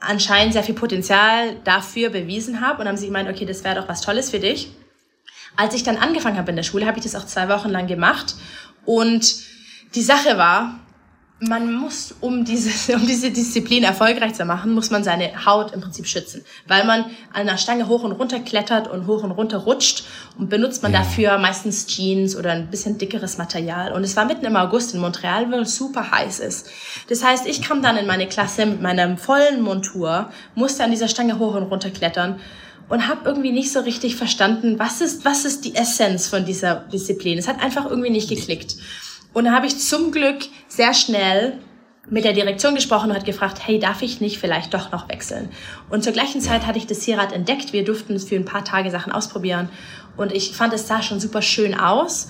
[0.00, 3.88] anscheinend sehr viel Potenzial dafür bewiesen habe und haben sie gemeint, okay, das wäre doch
[3.88, 4.70] was Tolles für dich.
[5.56, 7.86] Als ich dann angefangen habe in der Schule, habe ich das auch zwei Wochen lang
[7.86, 8.34] gemacht
[8.84, 9.34] und
[9.94, 10.78] die Sache war,
[11.40, 15.80] man muss, um diese, um diese Disziplin erfolgreich zu machen, muss man seine Haut im
[15.80, 16.44] Prinzip schützen.
[16.66, 20.04] Weil man an einer Stange hoch und runter klettert und hoch und runter rutscht
[20.38, 20.98] und benutzt man ja.
[20.98, 23.92] dafür meistens Jeans oder ein bisschen dickeres Material.
[23.92, 26.68] Und es war mitten im August in Montreal, weil es super heiß ist.
[27.08, 31.08] Das heißt, ich kam dann in meine Klasse mit meiner vollen Montur, musste an dieser
[31.08, 32.38] Stange hoch und runter klettern
[32.90, 36.74] und habe irgendwie nicht so richtig verstanden, was ist, was ist die Essenz von dieser
[36.74, 37.38] Disziplin.
[37.38, 38.76] Es hat einfach irgendwie nicht geklickt.
[39.32, 40.38] Und da habe ich zum Glück
[40.68, 41.58] sehr schnell
[42.08, 45.48] mit der Direktion gesprochen und hat gefragt, hey, darf ich nicht vielleicht doch noch wechseln?
[45.90, 47.72] Und zur gleichen Zeit hatte ich das Sierrad entdeckt.
[47.72, 49.68] Wir durften für ein paar Tage Sachen ausprobieren.
[50.16, 52.28] Und ich fand, es sah schon super schön aus.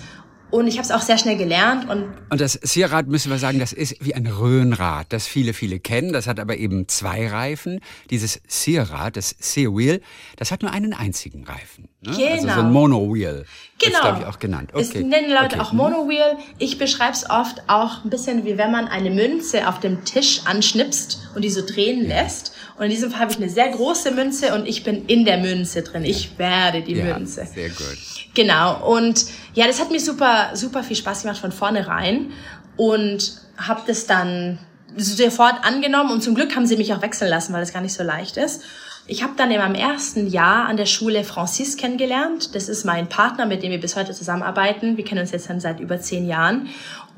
[0.50, 1.88] Und ich habe es auch sehr schnell gelernt.
[1.88, 5.78] Und, und das Sierrad, müssen wir sagen, das ist wie ein Röhnrad, das viele, viele
[5.78, 6.12] kennen.
[6.12, 7.80] Das hat aber eben zwei Reifen.
[8.10, 10.00] Dieses Sierrad, das Searwheel,
[10.36, 11.88] das hat nur einen einzigen Reifen.
[12.02, 12.16] Ne?
[12.16, 12.32] Genau.
[12.32, 13.44] Also so ein Monowheel.
[13.78, 14.00] Genau.
[14.00, 14.70] glaube ich, auch genannt.
[14.72, 14.82] Okay.
[14.82, 15.60] Es nennen Leute okay.
[15.60, 16.36] auch Monowheel.
[16.58, 20.42] Ich beschreibe es oft auch ein bisschen wie wenn man eine Münze auf dem Tisch
[20.44, 22.22] anschnipst und die so drehen ja.
[22.22, 22.52] lässt.
[22.80, 25.36] Und in diesem Fall habe ich eine sehr große Münze und ich bin in der
[25.36, 26.02] Münze drin.
[26.02, 27.44] Ich werde die ja, Münze.
[27.44, 27.98] Sehr gut.
[28.32, 28.90] Genau.
[28.90, 32.32] Und ja, das hat mir super, super viel Spaß gemacht von vornherein
[32.78, 34.58] und habe das dann
[34.96, 37.92] sofort angenommen und zum Glück haben sie mich auch wechseln lassen, weil das gar nicht
[37.92, 38.62] so leicht ist.
[39.06, 42.54] Ich habe dann in meinem ersten Jahr an der Schule Francis kennengelernt.
[42.54, 44.96] Das ist mein Partner, mit dem wir bis heute zusammenarbeiten.
[44.96, 46.68] Wir kennen uns jetzt dann seit über zehn Jahren.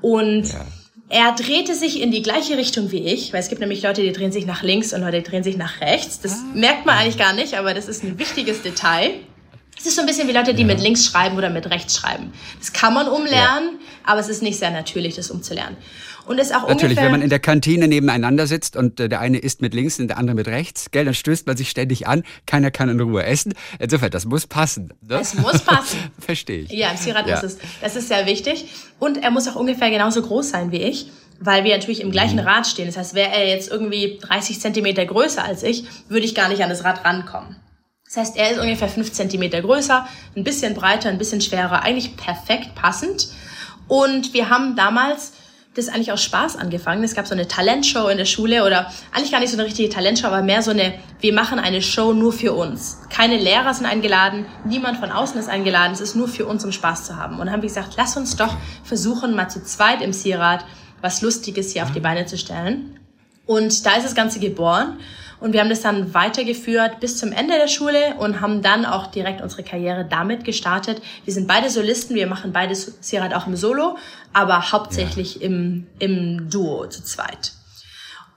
[0.00, 0.66] Und ja.
[1.12, 4.12] Er drehte sich in die gleiche Richtung wie ich, weil es gibt nämlich Leute, die
[4.12, 6.20] drehen sich nach links und Leute die drehen sich nach rechts.
[6.20, 6.44] Das ah.
[6.54, 9.10] merkt man eigentlich gar nicht, aber das ist ein wichtiges Detail.
[9.78, 10.68] Es ist so ein bisschen wie Leute, die ja.
[10.68, 12.32] mit links schreiben oder mit rechts schreiben.
[12.58, 14.10] Das kann man umlernen, ja.
[14.10, 15.76] aber es ist nicht sehr natürlich, das umzulernen.
[16.26, 19.38] Und ist auch Natürlich, wenn man in der Kantine nebeneinander sitzt und äh, der eine
[19.38, 22.22] isst mit links und der andere mit rechts, gell, dann stößt man sich ständig an,
[22.46, 23.54] keiner kann in Ruhe essen.
[23.78, 24.92] Insofern, das muss passen.
[25.00, 25.16] Ne?
[25.16, 25.98] Es muss passen.
[26.18, 26.70] Verstehe ich.
[26.70, 27.36] Ja, im Sierat ja.
[27.38, 27.58] ist es.
[27.80, 28.66] Das ist sehr wichtig.
[28.98, 31.10] Und er muss auch ungefähr genauso groß sein wie ich
[31.44, 32.46] weil wir natürlich im gleichen mhm.
[32.46, 32.86] Rad stehen.
[32.86, 36.62] Das heißt, wäre er jetzt irgendwie 30 Zentimeter größer als ich, würde ich gar nicht
[36.62, 37.56] an das Rad rankommen.
[38.04, 40.06] Das heißt, er ist ungefähr fünf Zentimeter größer,
[40.36, 43.28] ein bisschen breiter, ein bisschen schwerer, eigentlich perfekt passend.
[43.88, 45.32] Und wir haben damals
[45.74, 47.02] das eigentlich aus Spaß angefangen.
[47.02, 49.88] Es gab so eine Talentshow in der Schule oder eigentlich gar nicht so eine richtige
[49.88, 52.98] Talentshow, aber mehr so eine, wir machen eine Show nur für uns.
[53.08, 56.72] Keine Lehrer sind eingeladen, niemand von außen ist eingeladen, es ist nur für uns, um
[56.72, 57.34] Spaß zu haben.
[57.34, 58.54] Und dann haben wir gesagt, lass uns doch
[58.84, 60.64] versuchen, mal zu zweit im Sierat
[61.00, 63.00] was Lustiges hier auf die Beine zu stellen.
[63.44, 64.98] Und da ist das Ganze geboren.
[65.42, 69.08] Und wir haben das dann weitergeführt bis zum Ende der Schule und haben dann auch
[69.08, 71.02] direkt unsere Karriere damit gestartet.
[71.24, 73.98] Wir sind beide Solisten, wir machen beides Sierrat auch im Solo,
[74.32, 75.42] aber hauptsächlich ja.
[75.42, 77.52] im, im Duo zu zweit.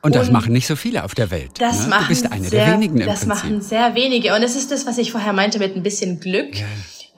[0.02, 1.52] Und das und machen nicht so viele auf der Welt.
[1.60, 1.90] Das ne?
[1.90, 3.44] machen du bist eine sehr, der wenigen im Das Prinzip.
[3.44, 4.36] machen sehr wenige.
[4.36, 6.58] Und es ist das, was ich vorher meinte mit ein bisschen Glück.
[6.58, 6.66] Ja.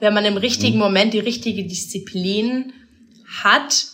[0.00, 0.82] Wenn man im richtigen mhm.
[0.82, 2.74] Moment die richtige Disziplin
[3.42, 3.86] hat,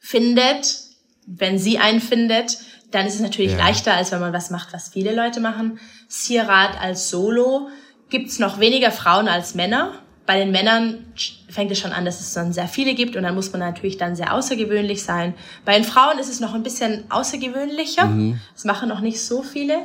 [0.00, 0.80] findet,
[1.26, 2.58] wenn sie einen findet,
[2.90, 3.58] dann ist es natürlich ja.
[3.58, 5.78] leichter, als wenn man was macht, was viele Leute machen.
[6.08, 7.68] Sierrad als Solo
[8.08, 9.92] gibt's noch weniger Frauen als Männer.
[10.26, 11.06] Bei den Männern
[11.48, 13.96] fängt es schon an, dass es dann sehr viele gibt und dann muss man natürlich
[13.96, 15.34] dann sehr außergewöhnlich sein.
[15.64, 18.06] Bei den Frauen ist es noch ein bisschen außergewöhnlicher.
[18.06, 18.40] Mhm.
[18.54, 19.78] Das machen noch nicht so viele.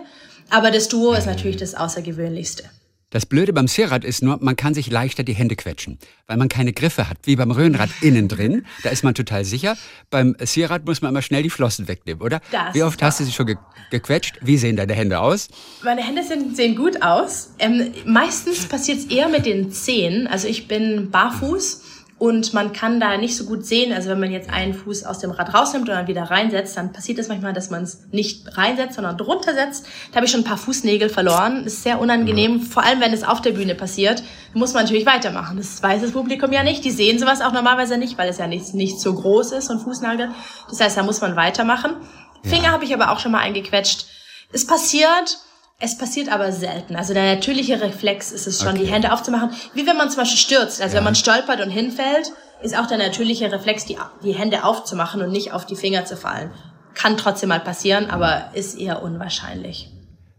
[0.50, 2.66] Aber das Duo ist natürlich das Außergewöhnlichste.
[3.12, 6.50] Das Blöde beim Sierrad ist nur, man kann sich leichter die Hände quetschen, weil man
[6.50, 8.66] keine Griffe hat, wie beim Röhnrad innen drin.
[8.84, 9.78] Da ist man total sicher.
[10.10, 12.42] Beim Sierrad muss man immer schnell die Flossen wegnehmen, oder?
[12.52, 13.58] Das wie oft hast du sie schon ge
[13.92, 14.40] gequetscht?
[14.42, 15.48] Wie sehen deine Hände aus?
[15.84, 17.52] Meine Hände sind, sehen gut aus.
[17.60, 20.28] Ähm, meistens passiert es eher mit den Zehen.
[20.28, 21.84] Also ich bin barfuß
[22.18, 25.20] und man kann da nicht so gut sehen, also wenn man jetzt einen Fuß aus
[25.20, 28.58] dem Rad rausnimmt und dann wieder reinsetzt, dann passiert es manchmal, dass man es nicht
[28.58, 29.86] reinsetzt, sondern drunter setzt.
[30.12, 31.66] Da habe ich schon ein paar Fußnägel verloren.
[31.66, 34.24] Das ist sehr unangenehm, vor allem wenn es auf der Bühne passiert.
[34.54, 35.58] Muss man natürlich weitermachen.
[35.58, 36.86] Das weiß das Publikum ja nicht.
[36.86, 39.74] Die sehen sowas auch normalerweise nicht, weil es ja nicht, nicht so groß ist, so
[39.74, 40.30] ein Fußnagel.
[40.70, 41.98] Das heißt, da muss man weitermachen.
[42.44, 42.72] Finger ja.
[42.72, 44.06] habe ich aber auch schon mal eingequetscht.
[44.54, 45.40] Es passiert,
[45.80, 46.96] es passiert aber selten.
[46.96, 48.86] Also der natürliche Reflex ist es schon, okay.
[48.86, 49.50] die Hände aufzumachen.
[49.74, 50.82] Wie wenn man zum Beispiel stürzt.
[50.82, 50.98] Also ja.
[50.98, 55.32] wenn man stolpert und hinfällt, ist auch der natürliche Reflex, die, die Hände aufzumachen und
[55.32, 56.52] nicht auf die Finger zu fallen.
[56.94, 59.90] Kann trotzdem mal passieren, aber ist eher unwahrscheinlich.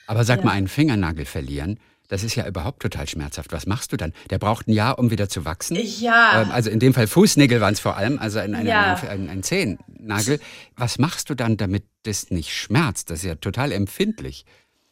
[0.06, 0.46] Aber sag ja.
[0.46, 3.52] mal, einen Fingernagel verlieren, das ist ja überhaupt total schmerzhaft.
[3.52, 4.12] Was machst du dann?
[4.30, 5.76] Der braucht ein Jahr, um wieder zu wachsen.
[5.76, 6.42] Ja.
[6.42, 8.94] Ähm, also in dem Fall Fußnägel waren es vor allem, also ein, ein, ja.
[8.94, 10.40] ein, ein, ein Zehennagel.
[10.76, 13.10] Was machst du dann, damit das nicht schmerzt?
[13.10, 14.44] Das ist ja total empfindlich.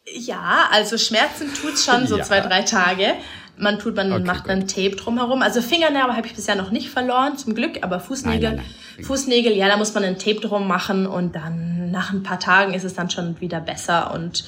[0.07, 2.25] Ja, also Schmerzen tut's schon so ja.
[2.25, 3.15] zwei, drei Tage.
[3.57, 5.41] Man tut, man okay, macht dann Tape drumherum.
[5.41, 9.05] Also Fingernägel habe ich bisher noch nicht verloren, zum Glück, aber Fußnägel, nein, nein, nein.
[9.05, 12.75] Fußnägel, ja, da muss man ein Tape drum machen und dann nach ein paar Tagen
[12.75, 14.45] ist es dann schon wieder besser und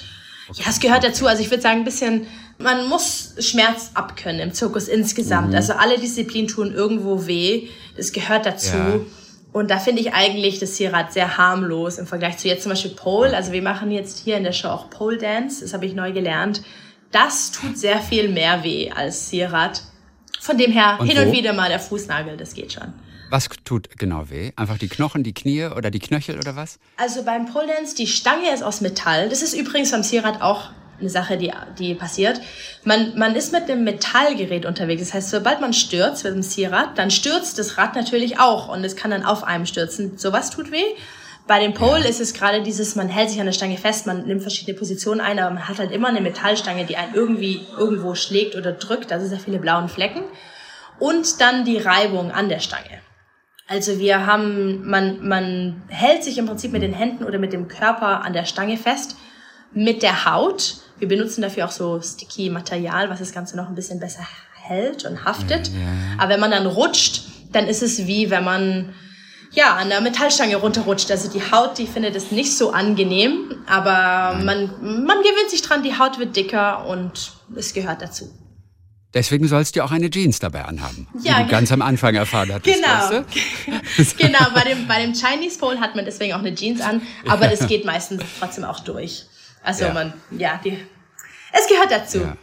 [0.49, 0.63] okay.
[0.65, 1.29] ja, es gehört dazu.
[1.29, 2.27] Also ich würde sagen, ein bisschen,
[2.59, 5.51] man muss Schmerz abkönnen im Zirkus insgesamt.
[5.51, 5.55] Mhm.
[5.55, 7.69] Also alle Disziplinen tun irgendwo weh.
[7.97, 8.77] Das gehört dazu.
[8.77, 9.01] Ja.
[9.57, 12.91] Und da finde ich eigentlich das Sierrad sehr harmlos im Vergleich zu jetzt zum Beispiel
[12.91, 13.35] Pole.
[13.35, 15.63] Also wir machen jetzt hier in der Show auch Pole Dance.
[15.63, 16.61] Das habe ich neu gelernt.
[17.11, 19.81] Das tut sehr viel mehr weh als Sierrad.
[20.41, 21.23] Von dem her und hin wo?
[21.23, 22.93] und wieder mal der Fußnagel, das geht schon.
[23.31, 24.53] Was tut genau weh?
[24.57, 26.79] Einfach die Knochen, die Knie oder die Knöchel oder was?
[26.99, 29.31] Also beim Pole Dance, die Stange ist aus Metall.
[29.31, 32.41] Das ist übrigens beim Sierrad auch eine Sache, die, die passiert.
[32.85, 35.03] Man, man ist mit dem Metallgerät unterwegs.
[35.03, 38.85] Das heißt, sobald man stürzt mit dem Zierrad, dann stürzt das Rad natürlich auch und
[38.85, 40.19] es kann dann auf einem stürzen.
[40.19, 40.85] Sowas tut weh.
[41.47, 44.27] Bei dem Pole ist es gerade dieses, man hält sich an der Stange fest, man
[44.27, 48.17] nimmt verschiedene Positionen ein, aber man hat halt immer eine Metallstange, die einen irgendwie irgendwo
[48.17, 49.13] schlägt oder drückt.
[49.13, 50.25] Da sind sehr viele blauen Flecken.
[50.99, 53.01] Und dann die Reibung an der Stange.
[53.69, 57.69] Also wir haben, man, man hält sich im Prinzip mit den Händen oder mit dem
[57.69, 59.17] Körper an der Stange fest,
[59.73, 63.75] mit der Haut wir benutzen dafür auch so sticky Material, was das Ganze noch ein
[63.75, 65.69] bisschen besser hält und haftet.
[65.69, 65.73] Ja.
[66.19, 68.95] Aber wenn man dann rutscht, dann ist es wie wenn man
[69.53, 71.11] ja, an der Metallstange runterrutscht.
[71.11, 75.83] Also die Haut, die findet es nicht so angenehm, aber man, man gewöhnt sich dran,
[75.83, 78.31] die Haut wird dicker und es gehört dazu.
[79.15, 82.53] Deswegen sollst du auch eine Jeans dabei anhaben, ja, wie du ganz am Anfang erfahren
[82.53, 82.77] hattest.
[82.77, 84.17] Genau, weißt du?
[84.27, 84.47] genau.
[84.55, 87.67] Bei dem, bei dem Chinese Pole hat man deswegen auch eine Jeans an, aber das
[87.67, 89.25] geht meistens trotzdem auch durch.
[89.67, 89.93] Also ja.
[89.93, 90.79] man, ja, die,
[91.53, 92.21] es gehört dazu.
[92.21, 92.37] Ja.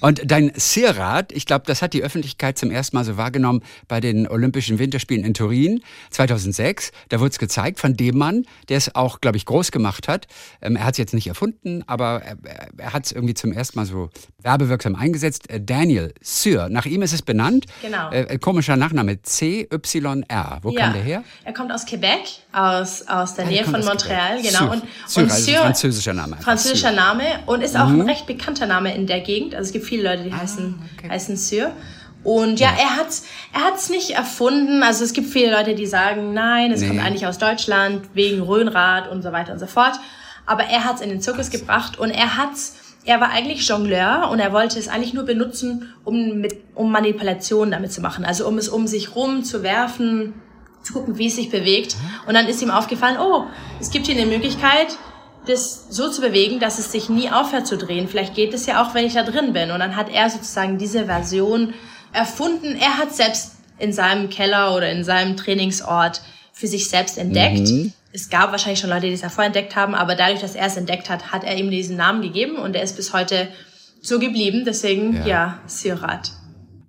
[0.00, 4.00] Und dein Sirrad, ich glaube, das hat die Öffentlichkeit zum ersten Mal so wahrgenommen bei
[4.00, 6.92] den Olympischen Winterspielen in Turin 2006.
[7.08, 10.26] Da wurde es gezeigt von dem Mann, der es auch, glaube ich, groß gemacht hat.
[10.62, 12.36] Ähm, er hat es jetzt nicht erfunden, aber er,
[12.76, 14.10] er hat es irgendwie zum ersten Mal so
[14.42, 15.50] werbewirksam eingesetzt.
[15.50, 17.66] Äh, Daniel Syr, nach ihm ist es benannt.
[17.82, 18.10] Genau.
[18.10, 20.58] Äh, komischer Nachname, C-Y-R.
[20.62, 20.80] Wo ja.
[20.80, 21.24] kam der her?
[21.44, 22.20] Er kommt aus Quebec,
[22.52, 24.38] aus, aus der ah, Nähe von Montreal.
[24.38, 24.52] Quebec.
[24.52, 24.72] Genau.
[24.72, 26.36] Und, Syr, und also französischer Name.
[26.40, 26.96] Französischer Syr.
[26.96, 28.02] Name und ist auch mhm.
[28.02, 29.54] ein recht bekannter Name in der Gegend.
[29.54, 31.10] Also es gibt viele Leute, die ah, heißen, okay.
[31.10, 31.72] heißen Sir.
[32.24, 33.08] Und ja, ja, er hat
[33.52, 34.82] er hat's nicht erfunden.
[34.82, 36.88] Also es gibt viele Leute, die sagen, nein, es nee.
[36.88, 39.94] kommt eigentlich aus Deutschland wegen Röhnrad und so weiter und so fort.
[40.44, 41.60] Aber er hat's in den Zirkus Was?
[41.60, 45.94] gebracht und er hat's er war eigentlich Jongleur und er wollte es eigentlich nur benutzen,
[46.04, 50.34] um mit um Manipulationen damit zu machen, also um es um sich rum zu werfen,
[50.82, 51.96] zu gucken, wie es sich bewegt.
[52.26, 53.44] Und dann ist ihm aufgefallen, oh,
[53.80, 54.98] es gibt hier eine Möglichkeit,
[55.46, 58.08] das so zu bewegen, dass es sich nie aufhört zu drehen.
[58.08, 59.70] Vielleicht geht es ja auch, wenn ich da drin bin.
[59.70, 61.74] Und dann hat er sozusagen diese Version
[62.12, 62.76] erfunden.
[62.76, 67.68] Er hat selbst in seinem Keller oder in seinem Trainingsort für sich selbst entdeckt.
[67.68, 67.92] Mhm.
[68.12, 70.76] Es gab wahrscheinlich schon Leute, die es davor entdeckt haben, aber dadurch, dass er es
[70.76, 73.48] entdeckt hat, hat er ihm diesen Namen gegeben und er ist bis heute
[74.00, 74.64] so geblieben.
[74.64, 76.32] Deswegen, ja, ja Sirat.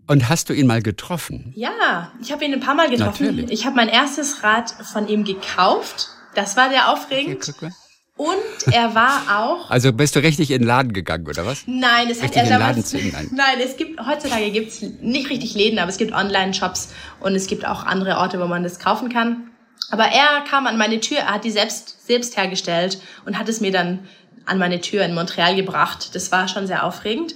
[0.08, 1.52] Und hast du ihn mal getroffen?
[1.56, 3.26] Ja, ich habe ihn ein paar Mal getroffen.
[3.26, 3.52] Natürlich.
[3.52, 6.08] Ich habe mein erstes Rad von ihm gekauft.
[6.34, 7.50] Das war sehr aufregend.
[7.50, 7.72] Okay,
[8.18, 9.70] und er war auch.
[9.70, 11.64] Also bist du richtig in den Laden gegangen, oder was?
[11.68, 12.94] Nein, es hat er damals.
[12.94, 13.30] Nein.
[13.32, 17.46] nein, es gibt, heutzutage gibt es nicht richtig Läden, aber es gibt Online-Shops und es
[17.46, 19.52] gibt auch andere Orte, wo man das kaufen kann.
[19.92, 23.62] Aber er kam an meine Tür, er hat die selbst, selbst hergestellt und hat es
[23.62, 24.00] mir dann
[24.46, 26.16] an meine Tür in Montreal gebracht.
[26.16, 27.36] Das war schon sehr aufregend.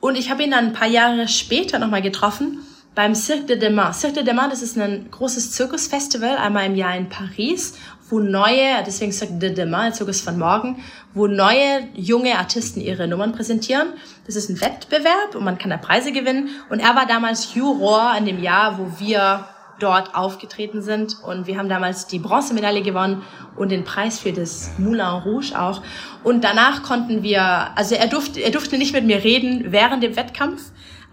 [0.00, 2.65] Und ich habe ihn dann ein paar Jahre später nochmal getroffen
[2.96, 3.92] beim Cirque de Demain.
[3.92, 7.74] Cirque de Demain, das ist ein großes Zirkusfestival, einmal im Jahr in Paris
[8.08, 10.82] wo neue, deswegen sagt de demain, Zirkus von morgen,
[11.14, 13.88] wo neue junge Artisten ihre Nummern präsentieren.
[14.26, 16.50] Das ist ein Wettbewerb und man kann da Preise gewinnen.
[16.70, 19.46] Und er war damals Juror in dem Jahr, wo wir
[19.80, 21.16] dort aufgetreten sind.
[21.22, 23.22] Und wir haben damals die Bronzemedaille gewonnen
[23.56, 25.82] und den Preis für das Moulin Rouge auch.
[26.22, 27.42] Und danach konnten wir,
[27.76, 30.62] also er durfte, er durfte nicht mit mir reden während dem Wettkampf.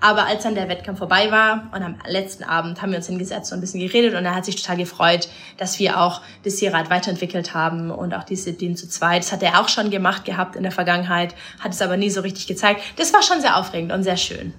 [0.03, 3.53] Aber als dann der Wettkampf vorbei war und am letzten Abend haben wir uns hingesetzt
[3.53, 6.89] und ein bisschen geredet und er hat sich total gefreut, dass wir auch das Sierrad
[6.89, 9.23] weiterentwickelt haben und auch die Disziplin zu zweit.
[9.23, 12.19] Das hat er auch schon gemacht gehabt in der Vergangenheit, hat es aber nie so
[12.19, 12.81] richtig gezeigt.
[12.97, 14.53] Das war schon sehr aufregend und sehr schön.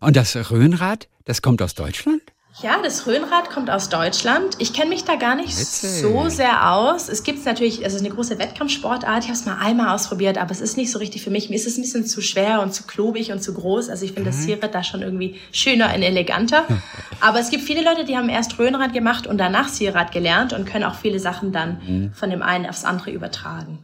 [0.00, 2.20] Und das Röhnrad, das kommt aus Deutschland?
[2.62, 4.56] Ja, das Rhönrad kommt aus Deutschland.
[4.58, 6.02] Ich kenne mich da gar nicht Witzig.
[6.02, 7.08] so sehr aus.
[7.08, 9.24] Es gibt natürlich, es ist eine große Wettkampfsportart.
[9.24, 11.48] Ich habe es mal einmal ausprobiert, aber es ist nicht so richtig für mich.
[11.48, 13.88] Mir ist es ein bisschen zu schwer und zu klobig und zu groß.
[13.88, 14.34] Also ich finde mhm.
[14.34, 16.64] das Sierrad da schon irgendwie schöner und eleganter.
[17.20, 20.66] aber es gibt viele Leute, die haben erst Rhönrad gemacht und danach Sierrad gelernt und
[20.66, 22.12] können auch viele Sachen dann mhm.
[22.12, 23.78] von dem einen aufs andere übertragen.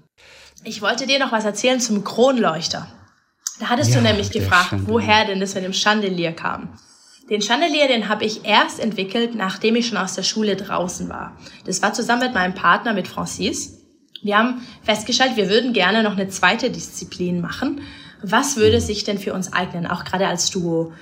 [0.65, 2.89] Ich wollte dir noch was erzählen zum Kronleuchter.
[3.59, 6.79] Da hattest ja, du nämlich gefragt, woher denn das mit dem Chandelier kam.
[7.29, 11.37] Den Chandelier, den habe ich erst entwickelt, nachdem ich schon aus der Schule draußen war.
[11.65, 13.83] Das war zusammen mit meinem Partner, mit Francis.
[14.23, 17.81] Wir haben festgestellt, wir würden gerne noch eine zweite Disziplin machen.
[18.23, 20.93] Was würde sich denn für uns eignen, auch gerade als Duo?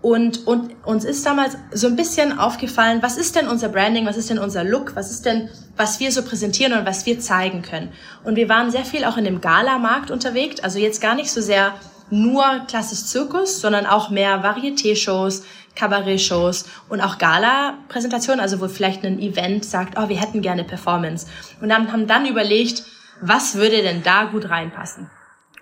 [0.00, 4.16] Und, und uns ist damals so ein bisschen aufgefallen, was ist denn unser Branding, was
[4.16, 7.62] ist denn unser Look, was ist denn, was wir so präsentieren und was wir zeigen
[7.62, 7.90] können.
[8.22, 11.40] Und wir waren sehr viel auch in dem Gala-Markt unterwegs, also jetzt gar nicht so
[11.40, 11.74] sehr
[12.10, 15.44] nur klassisch Zirkus, sondern auch mehr Varieté-Shows,
[15.76, 21.26] Kabarett-Shows und auch Gala-Präsentationen, also wo vielleicht ein Event sagt, oh, wir hätten gerne Performance.
[21.60, 22.84] Und dann haben dann überlegt,
[23.20, 25.10] was würde denn da gut reinpassen?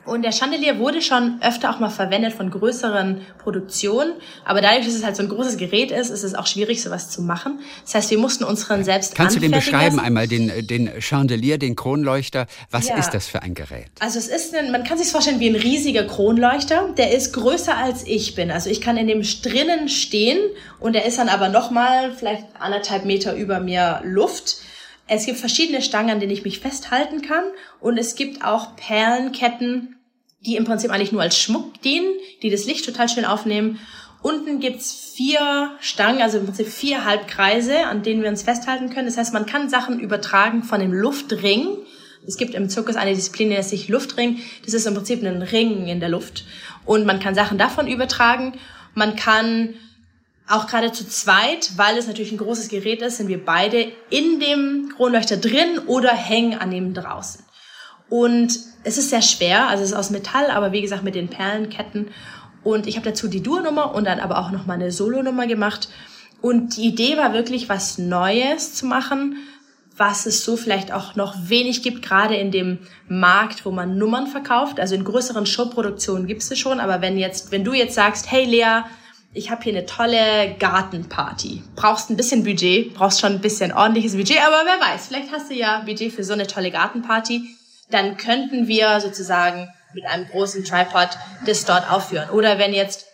[0.04, 4.94] Und der Chandelier wurde schon öfter auch mal verwendet von größeren Produktionen, aber dadurch, dass
[4.94, 7.60] es halt so ein großes Gerät ist, ist es auch schwierig, sowas zu machen.
[7.84, 11.76] Das heißt, wir mussten unseren selbst Kannst du den beschreiben einmal, den, den Chandelier, den
[11.76, 12.46] Kronleuchter?
[12.70, 12.96] Was ja.
[12.96, 13.90] ist das für ein Gerät?
[14.00, 16.88] Also es ist ein, man kann sich vorstellen wie ein riesiger Kronleuchter.
[16.96, 18.50] Der ist größer als ich bin.
[18.50, 20.38] Also ich kann in dem drinnen stehen
[20.80, 24.56] und der ist dann aber nochmal vielleicht anderthalb Meter über mir Luft.
[25.14, 27.44] Es gibt verschiedene Stangen, an denen ich mich festhalten kann.
[27.81, 29.96] Und es gibt auch Perlenketten,
[30.40, 33.79] die im Prinzip eigentlich nur als Schmuck dienen, die das Licht total schön aufnehmen.
[34.22, 39.07] Unten gibt's vier Stangen, also im Prinzip vier Halbkreise, an denen wir uns festhalten können.
[39.07, 41.77] Das heißt, man kann Sachen übertragen von dem Luftring.
[42.27, 44.40] Es gibt im Zirkus eine Disziplin, die nennt sich Luftring.
[44.64, 46.44] Das ist im Prinzip ein Ring in der Luft.
[46.87, 48.55] Und man kann Sachen davon übertragen.
[48.94, 49.75] Man kann
[50.48, 54.40] auch gerade zu zweit, weil es natürlich ein großes Gerät ist, sind wir beide in
[54.40, 57.44] dem Kronleuchter drin oder hängen an dem draußen.
[58.09, 61.28] Und es ist sehr schwer, also es ist aus Metall, aber wie gesagt mit den
[61.28, 62.09] Perlenketten.
[62.64, 65.88] Und ich habe dazu die Dur-Nummer und dann aber auch noch mal eine Solo-Nummer gemacht.
[66.40, 69.37] Und die Idee war wirklich, was Neues zu machen,
[69.96, 72.78] was es so vielleicht auch noch wenig gibt, gerade in dem
[73.09, 74.81] Markt, wo man Nummern verkauft.
[74.81, 78.44] Also in größeren Showproduktionen gibt es schon, aber wenn jetzt, wenn du jetzt sagst, hey
[78.44, 78.83] Lea,
[79.35, 81.62] ich habe hier eine tolle Gartenparty.
[81.75, 85.51] Brauchst ein bisschen Budget, brauchst schon ein bisschen ordentliches Budget, aber wer weiß, vielleicht hast
[85.51, 87.42] du ja Budget für so eine tolle Gartenparty.
[87.90, 91.09] Dann könnten wir sozusagen mit einem großen Tripod
[91.47, 92.31] das dort aufführen.
[92.31, 93.07] Oder wenn jetzt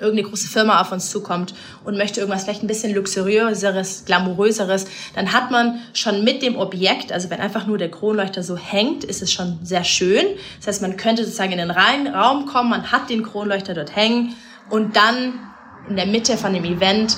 [0.00, 1.54] irgendeine große Firma auf uns zukommt
[1.84, 7.12] und möchte irgendwas vielleicht ein bisschen luxuriöseres, glamouröseres, dann hat man schon mit dem Objekt,
[7.12, 10.24] also wenn einfach nur der Kronleuchter so hängt, ist es schon sehr schön.
[10.58, 13.94] Das heißt, man könnte sozusagen in den reinen Raum kommen, man hat den Kronleuchter dort
[13.94, 14.34] hängen
[14.70, 15.34] und dann
[15.88, 17.16] in der Mitte von dem Event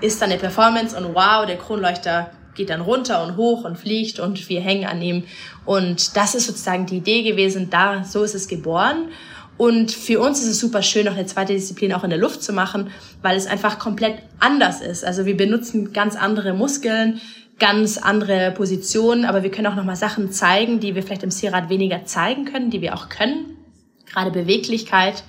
[0.00, 4.18] ist dann eine Performance und wow, der Kronleuchter geht dann runter und hoch und fliegt
[4.18, 5.24] und wir hängen an ihm.
[5.64, 9.08] Und das ist sozusagen die Idee gewesen, da, so ist es geboren.
[9.56, 12.42] Und für uns ist es super schön, noch eine zweite Disziplin auch in der Luft
[12.42, 12.90] zu machen,
[13.22, 15.04] weil es einfach komplett anders ist.
[15.04, 17.20] Also wir benutzen ganz andere Muskeln,
[17.58, 21.68] ganz andere Positionen, aber wir können auch nochmal Sachen zeigen, die wir vielleicht im Seerad
[21.68, 23.56] weniger zeigen können, die wir auch können.
[24.10, 25.22] Gerade Beweglichkeit.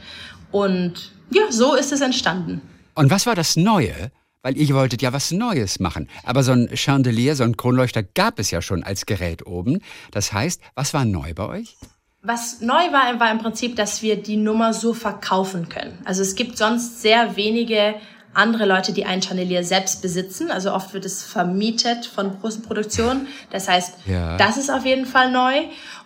[0.52, 2.62] Und ja, so ist es entstanden.
[2.95, 4.12] Und was war das Neue?
[4.41, 6.10] Weil ihr wolltet ja was Neues machen.
[6.23, 9.79] Aber so ein Chandelier, so ein Kronleuchter gab es ja schon als Gerät oben.
[10.12, 11.77] Das heißt, was war neu bei euch?
[12.21, 15.97] Was neu war, war im Prinzip, dass wir die Nummer so verkaufen können.
[16.03, 17.95] Also es gibt sonst sehr wenige
[18.34, 20.51] andere Leute, die ein Chandelier selbst besitzen.
[20.51, 23.27] Also oft wird es vermietet von großen Produktionen.
[23.49, 24.38] Das heißt, ja.
[24.38, 25.53] das ist auf jeden Fall neu.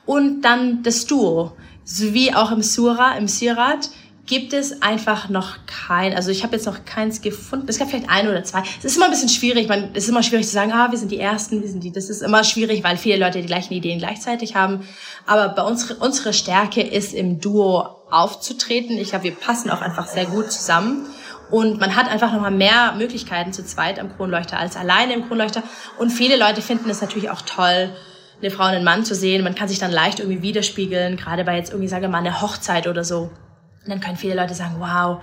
[0.05, 1.53] Und dann das Duo.
[1.83, 3.89] So wie auch im Sura, im Sirat
[4.27, 7.65] gibt es einfach noch kein, also ich habe jetzt noch keins gefunden.
[7.69, 8.61] Es gab vielleicht ein oder zwei.
[8.77, 10.97] Es ist immer ein bisschen schwierig, man, es ist immer schwierig zu sagen, ah, wir
[10.97, 11.93] sind die Ersten, wir sind die.
[11.93, 14.85] Das ist immer schwierig, weil viele Leute die gleichen Ideen gleichzeitig haben.
[15.25, 18.97] Aber bei uns, unsere Stärke ist im Duo aufzutreten.
[18.97, 21.05] Ich glaube, wir passen auch einfach sehr gut zusammen.
[21.49, 25.63] Und man hat einfach nochmal mehr Möglichkeiten zu zweit am Kronleuchter als alleine im Kronleuchter.
[25.97, 27.95] Und viele Leute finden es natürlich auch toll,
[28.41, 29.41] eine Frau und einen Mann zu sehen.
[29.45, 32.87] Man kann sich dann leicht irgendwie widerspiegeln, gerade bei jetzt irgendwie, sage mal, einer Hochzeit
[32.87, 33.31] oder so
[33.87, 35.21] und dann können viele Leute sagen, wow,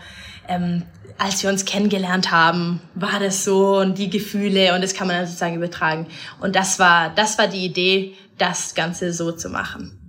[0.48, 0.82] ähm,
[1.18, 5.16] als wir uns kennengelernt haben, war das so und die Gefühle und das kann man
[5.16, 6.06] dann sozusagen übertragen.
[6.40, 10.00] Und das war, das war die Idee, das Ganze so zu machen.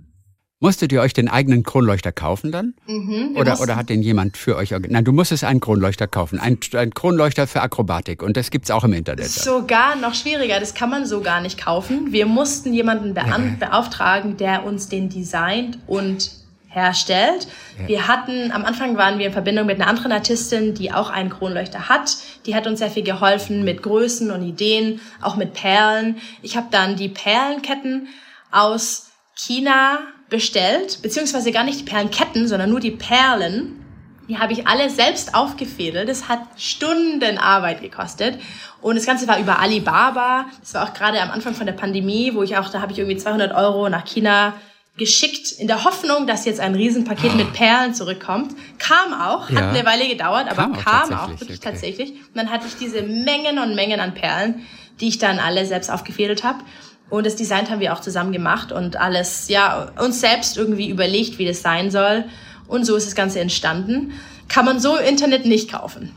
[0.58, 2.74] Musstet ihr euch den eigenen Kronleuchter kaufen dann?
[2.86, 6.40] Mhm, oder, oder hat den jemand für euch Nein, du musstest einen Kronleuchter kaufen.
[6.40, 8.22] Ein, ein Kronleuchter für Akrobatik.
[8.22, 9.28] Und das gibt's auch im Internet.
[9.28, 10.58] Sogar noch schwieriger.
[10.58, 12.10] Das kann man so gar nicht kaufen.
[12.10, 16.30] Wir mussten jemanden beauftragen, der uns den designt und
[16.68, 17.48] herstellt.
[17.80, 17.88] Ja.
[17.88, 21.30] Wir hatten, am Anfang waren wir in Verbindung mit einer anderen Artistin, die auch einen
[21.30, 22.16] Kronleuchter hat.
[22.44, 26.18] Die hat uns sehr viel geholfen mit Größen und Ideen, auch mit Perlen.
[26.42, 28.08] Ich habe dann die Perlenketten
[28.50, 29.98] aus China
[30.28, 33.82] bestellt, beziehungsweise gar nicht die Perlenketten, sondern nur die Perlen.
[34.28, 36.08] Die habe ich alle selbst aufgefädelt.
[36.08, 38.40] Das hat Stunden Arbeit gekostet.
[38.82, 40.46] Und das Ganze war über Alibaba.
[40.60, 42.98] Das war auch gerade am Anfang von der Pandemie, wo ich auch, da habe ich
[42.98, 44.54] irgendwie 200 Euro nach China
[44.96, 47.36] geschickt in der Hoffnung, dass jetzt ein Riesenpaket oh.
[47.36, 48.54] mit Perlen zurückkommt.
[48.78, 49.70] Kam auch, hat ja.
[49.70, 51.70] eine Weile gedauert, aber kam, kam auch, auch wirklich okay.
[51.70, 52.10] tatsächlich.
[52.12, 54.66] Und dann hatte ich diese Mengen und Mengen an Perlen,
[55.00, 56.60] die ich dann alle selbst aufgefädelt habe.
[57.08, 61.38] Und das Design haben wir auch zusammen gemacht und alles, ja, uns selbst irgendwie überlegt,
[61.38, 62.24] wie das sein soll.
[62.66, 64.12] Und so ist das Ganze entstanden.
[64.48, 66.12] Kann man so im Internet nicht kaufen.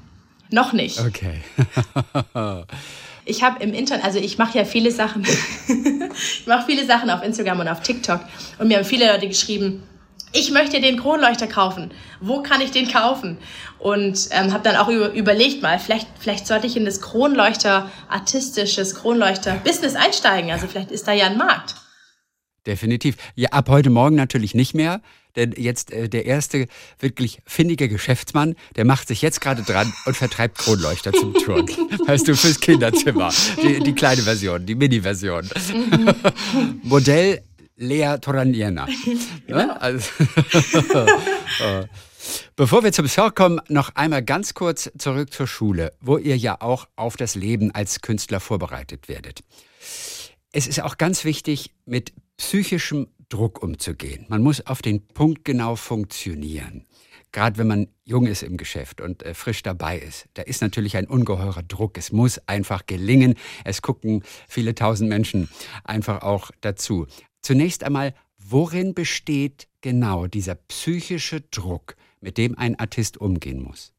[0.50, 1.00] Noch nicht.
[1.00, 1.42] Okay.
[3.30, 5.24] ich habe im Internet, also ich mache ja viele Sachen,
[6.17, 8.21] ich mache viele Sachen auf Instagram und auf TikTok
[8.58, 9.84] und mir haben viele Leute geschrieben,
[10.32, 11.92] ich möchte den Kronleuchter kaufen.
[12.19, 13.40] Wo kann ich den kaufen?
[13.80, 17.90] Und ähm, habe dann auch über, überlegt mal, vielleicht, vielleicht sollte ich in das Kronleuchter,
[18.10, 20.52] artistisches Kronleuchter-Business einsteigen.
[20.52, 21.75] Also vielleicht ist da ja ein Markt.
[22.66, 23.18] Definitiv.
[23.36, 25.02] Ja, ab heute Morgen natürlich nicht mehr.
[25.36, 26.68] Denn jetzt äh, der erste
[27.00, 31.68] wirklich findige Geschäftsmann, der macht sich jetzt gerade dran und vertreibt Kronleuchter zum Turn.
[32.08, 33.32] weißt du, fürs Kinderzimmer.
[33.62, 35.50] Die, die kleine Version, die Mini-Version.
[35.74, 36.16] Mhm.
[36.84, 37.42] Modell
[37.78, 38.88] Lea Toraniena.
[39.48, 39.74] genau.
[39.76, 40.10] also,
[41.60, 41.86] äh,
[42.56, 46.58] Bevor wir zum Song kommen, noch einmal ganz kurz zurück zur Schule, wo ihr ja
[46.60, 49.42] auch auf das Leben als Künstler vorbereitet werdet.
[50.52, 54.25] Es ist auch ganz wichtig, mit psychischem Druck umzugehen.
[54.29, 56.85] Man muss auf den Punkt genau funktionieren.
[57.31, 60.97] Gerade wenn man jung ist im Geschäft und äh, frisch dabei ist, da ist natürlich
[60.97, 62.00] ein ungeheurer Druck.
[62.00, 63.35] Es muss einfach gelingen.
[63.63, 65.50] Es gucken viele tausend Menschen
[65.83, 67.06] einfach auch dazu.
[67.43, 73.93] Zunächst einmal, worin besteht genau dieser psychische Druck, mit dem ein Artist umgehen muss?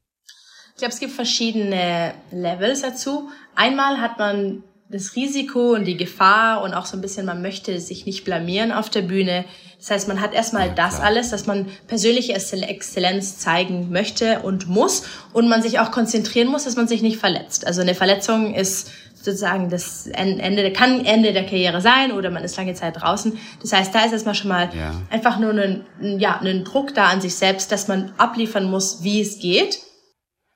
[0.71, 3.29] Ich glaube, es gibt verschiedene Levels dazu.
[3.55, 7.79] Einmal hat man das Risiko und die Gefahr und auch so ein bisschen, man möchte
[7.79, 9.45] sich nicht blamieren auf der Bühne.
[9.79, 14.67] Das heißt, man hat erstmal ja, das alles, dass man persönliche Exzellenz zeigen möchte und
[14.67, 17.65] muss und man sich auch konzentrieren muss, dass man sich nicht verletzt.
[17.65, 22.57] Also eine Verletzung ist sozusagen das Ende, kann Ende der Karriere sein oder man ist
[22.57, 23.37] lange Zeit draußen.
[23.61, 24.93] Das heißt, da ist erstmal schon mal ja.
[25.09, 25.85] einfach nur ein,
[26.19, 29.79] ja, ein Druck da an sich selbst, dass man abliefern muss, wie es geht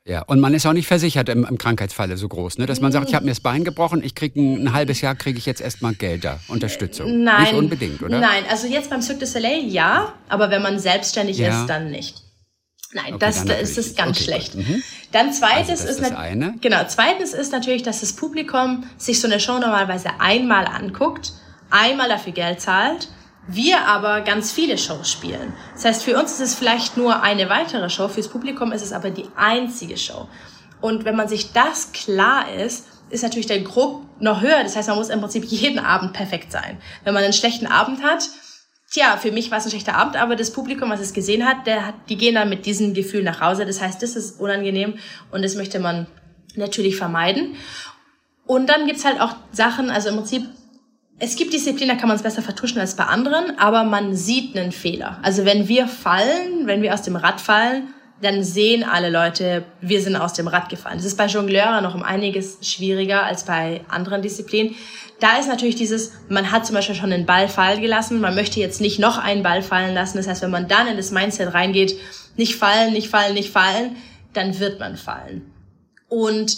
[0.08, 2.68] ja, und man ist auch nicht versichert im, im Krankheitsfalle so groß, ne?
[2.68, 5.16] dass man sagt, ich habe mir das Bein gebrochen, ich kriege ein, ein, halbes Jahr,
[5.16, 7.24] kriege ich jetzt erstmal Geld da, Unterstützung.
[7.24, 7.42] Nein.
[7.42, 8.20] Nicht unbedingt, oder?
[8.20, 11.62] Nein, also jetzt beim Cirque du Soleil ja, aber wenn man selbstständig ja.
[11.62, 12.22] ist, dann nicht.
[12.94, 14.56] Nein, okay, das, das ist es ganz okay, schlecht.
[14.56, 14.84] Mhm.
[15.12, 16.54] Dann zweites also ist, das eine.
[16.62, 21.34] Genau, zweites ist natürlich, dass das Publikum sich so eine Show normalerweise einmal anguckt,
[21.72, 23.10] einmal dafür Geld zahlt
[23.48, 25.54] wir aber ganz viele Shows spielen.
[25.74, 28.92] Das heißt, für uns ist es vielleicht nur eine weitere Show, fürs Publikum ist es
[28.92, 30.28] aber die einzige Show.
[30.82, 34.64] Und wenn man sich das klar ist, ist natürlich der Druck noch höher.
[34.64, 36.78] Das heißt, man muss im Prinzip jeden Abend perfekt sein.
[37.04, 38.28] Wenn man einen schlechten Abend hat,
[38.92, 41.68] tja, für mich war es ein schlechter Abend, aber das Publikum, was es gesehen hat,
[41.68, 43.66] der hat, die gehen dann mit diesem Gefühl nach Hause.
[43.66, 44.96] Das heißt, das ist unangenehm
[45.32, 46.08] und das möchte man
[46.56, 47.56] natürlich vermeiden.
[48.48, 50.44] Und dann gibt's halt auch Sachen, also im Prinzip
[51.18, 54.58] es gibt Disziplinen, da kann man es besser vertuschen als bei anderen, aber man sieht
[54.58, 55.20] einen Fehler.
[55.22, 60.02] Also wenn wir fallen, wenn wir aus dem Rad fallen, dann sehen alle Leute, wir
[60.02, 60.98] sind aus dem Rad gefallen.
[60.98, 64.76] Das ist bei Jongleuren noch um einiges schwieriger als bei anderen Disziplinen.
[65.20, 68.60] Da ist natürlich dieses, man hat zum Beispiel schon einen Ball fallen gelassen, man möchte
[68.60, 70.18] jetzt nicht noch einen Ball fallen lassen.
[70.18, 71.96] Das heißt, wenn man dann in das Mindset reingeht,
[72.36, 73.96] nicht fallen, nicht fallen, nicht fallen,
[74.34, 75.54] dann wird man fallen.
[76.10, 76.58] Und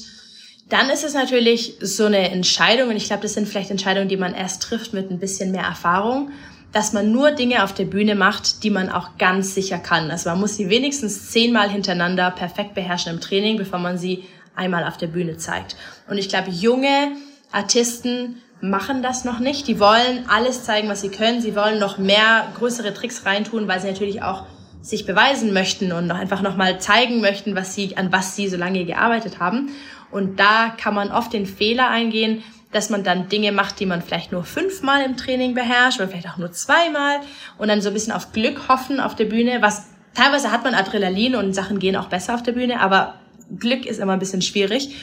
[0.70, 4.18] dann ist es natürlich so eine Entscheidung, und ich glaube, das sind vielleicht Entscheidungen, die
[4.18, 6.32] man erst trifft mit ein bisschen mehr Erfahrung,
[6.74, 10.12] dass man nur Dinge auf der Bühne macht, die man auch ganz sicher kann.
[10.12, 14.84] Also man muss sie wenigstens zehnmal hintereinander perfekt beherrschen im Training, bevor man sie einmal
[14.84, 15.78] auf der Bühne zeigt.
[16.10, 17.14] Und ich glaube, junge
[17.52, 19.68] Artisten machen das noch nicht.
[19.68, 21.42] Die wollen alles zeigen, was sie können.
[21.42, 24.44] Sie wollen noch mehr größere Tricks reintun, weil sie natürlich auch
[24.82, 28.58] sich beweisen möchten und noch einfach nochmal zeigen möchten, was sie, an was sie so
[28.58, 29.70] lange gearbeitet haben.
[30.12, 34.02] Und da kann man oft den Fehler eingehen, dass man dann Dinge macht, die man
[34.02, 37.20] vielleicht nur fünfmal im Training beherrscht oder vielleicht auch nur zweimal
[37.58, 40.74] und dann so ein bisschen auf Glück hoffen auf der Bühne, was teilweise hat man
[40.74, 43.16] Adrenalin und Sachen gehen auch besser auf der Bühne, aber
[43.58, 44.96] Glück ist immer ein bisschen schwierig.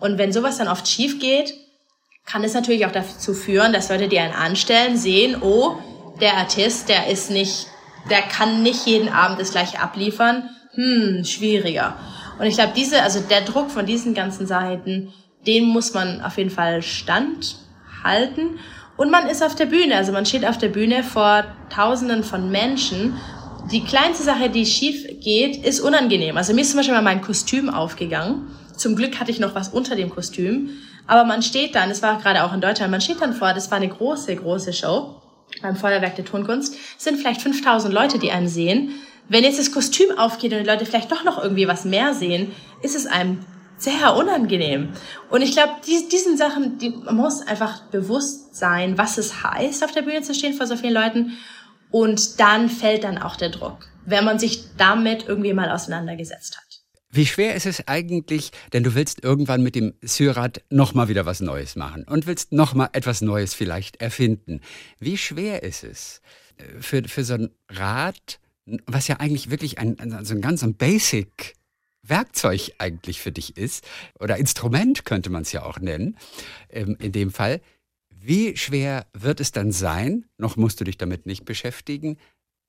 [0.00, 1.54] Und wenn sowas dann oft schief geht,
[2.26, 5.76] kann es natürlich auch dazu führen, dass Leute, die einen anstellen, sehen, oh,
[6.20, 7.66] der Artist, der ist nicht,
[8.10, 10.50] der kann nicht jeden Abend das gleiche abliefern.
[10.74, 11.96] Hm, schwieriger.
[12.42, 15.12] Und ich glaube, diese, also der Druck von diesen ganzen Seiten,
[15.46, 18.58] den muss man auf jeden Fall standhalten.
[18.96, 22.50] Und man ist auf der Bühne, also man steht auf der Bühne vor Tausenden von
[22.50, 23.16] Menschen.
[23.70, 26.36] Die kleinste Sache, die schief geht, ist unangenehm.
[26.36, 28.48] Also mir ist zum Beispiel mal mein Kostüm aufgegangen.
[28.76, 30.70] Zum Glück hatte ich noch was unter dem Kostüm.
[31.06, 33.70] Aber man steht dann, das war gerade auch in Deutschland, man steht dann vor, das
[33.70, 35.22] war eine große, große Show
[35.62, 36.74] beim Feuerwerk der Tonkunst.
[36.98, 38.94] Es sind vielleicht 5000 Leute, die einem sehen.
[39.28, 42.52] Wenn jetzt das Kostüm aufgeht und die Leute vielleicht doch noch irgendwie was mehr sehen,
[42.82, 43.44] ist es einem
[43.78, 44.90] sehr unangenehm.
[45.30, 49.84] Und ich glaube, die, diesen Sachen, die, man muss einfach bewusst sein, was es heißt,
[49.84, 51.32] auf der Bühne zu stehen vor so vielen Leuten.
[51.90, 56.72] Und dann fällt dann auch der Druck, wenn man sich damit irgendwie mal auseinandergesetzt hat.
[57.14, 61.40] Wie schwer ist es eigentlich, denn du willst irgendwann mit dem Syrad nochmal wieder was
[61.40, 64.62] Neues machen und willst nochmal etwas Neues vielleicht erfinden.
[64.98, 66.22] Wie schwer ist es
[66.56, 68.40] äh, für, für so ein Rad,
[68.86, 71.54] was ja eigentlich wirklich ein, also ein ganz ein Basic
[72.02, 73.84] Werkzeug eigentlich für dich ist,
[74.18, 76.16] oder Instrument könnte man es ja auch nennen,
[76.70, 77.60] ähm, in dem Fall.
[78.10, 82.18] Wie schwer wird es dann sein, noch musst du dich damit nicht beschäftigen,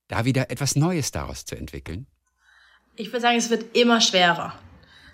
[0.07, 2.07] da wieder etwas Neues daraus zu entwickeln?
[2.95, 4.53] Ich würde sagen, es wird immer schwerer.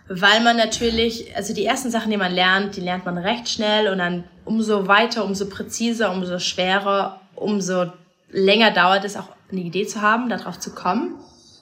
[0.10, 3.90] Weil man natürlich, also die ersten Sachen, die man lernt, die lernt man recht schnell
[3.90, 7.94] und dann umso weiter, umso präziser, umso schwerer, umso
[8.30, 11.16] länger dauert es auch eine Idee zu haben, darauf zu kommen.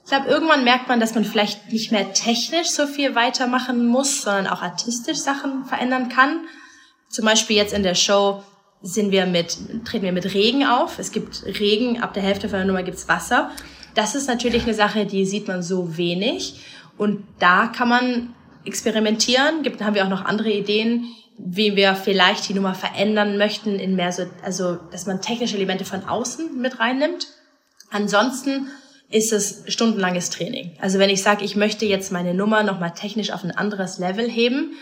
[0.03, 4.21] Ich glaube, irgendwann merkt man, dass man vielleicht nicht mehr technisch so viel weitermachen muss,
[4.21, 6.45] sondern auch artistisch Sachen verändern kann.
[7.09, 8.41] Zum Beispiel jetzt in der Show
[8.81, 10.99] sind wir mit, treten wir mit Regen auf.
[10.99, 13.51] Es gibt Regen, ab der Hälfte von der Nummer gibt's Wasser.
[13.95, 16.61] Das ist natürlich eine Sache, die sieht man so wenig.
[16.97, 18.33] Und da kann man
[18.63, 19.63] experimentieren.
[19.63, 21.05] Gibt, haben wir auch noch andere Ideen,
[21.37, 25.85] wie wir vielleicht die Nummer verändern möchten in mehr so, also, dass man technische Elemente
[25.85, 27.27] von außen mit reinnimmt.
[27.89, 28.67] Ansonsten
[29.09, 30.71] ist es stundenlanges Training.
[30.81, 34.29] Also wenn ich sage, ich möchte jetzt meine Nummer nochmal technisch auf ein anderes Level
[34.29, 34.73] heben,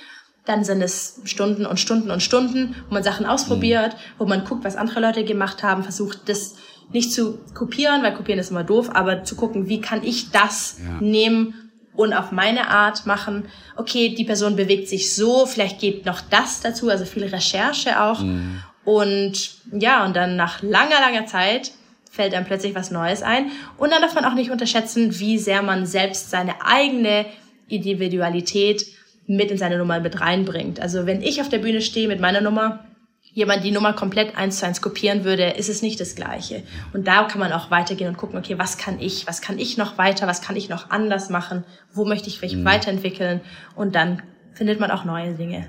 [0.45, 4.63] dann sind es Stunden und Stunden und Stunden, wo man Sachen ausprobiert, wo man guckt,
[4.63, 6.55] was andere Leute gemacht haben, versucht das
[6.91, 10.77] nicht zu kopieren, weil kopieren ist immer doof, aber zu gucken, wie kann ich das
[10.83, 11.01] ja.
[11.01, 13.45] nehmen und auf meine Art machen.
[13.75, 18.21] Okay, die Person bewegt sich so, vielleicht geht noch das dazu, also viel Recherche auch.
[18.21, 18.61] Mhm.
[18.83, 21.71] Und ja, und dann nach langer, langer Zeit
[22.15, 23.51] fällt dann plötzlich was Neues ein.
[23.77, 27.25] Und dann darf man auch nicht unterschätzen, wie sehr man selbst seine eigene
[27.67, 28.85] Individualität
[29.27, 30.79] mit in seine Nummer mit reinbringt.
[30.79, 32.85] Also wenn ich auf der Bühne stehe mit meiner Nummer,
[33.33, 36.63] jemand die Nummer komplett eins zu eins kopieren würde, ist es nicht das Gleiche.
[36.93, 39.77] Und da kann man auch weitergehen und gucken, okay, was kann ich, was kann ich
[39.77, 42.65] noch weiter, was kann ich noch anders machen, wo möchte ich mich mhm.
[42.65, 43.41] weiterentwickeln
[43.75, 44.21] und dann
[44.53, 45.67] findet man auch neue Dinge.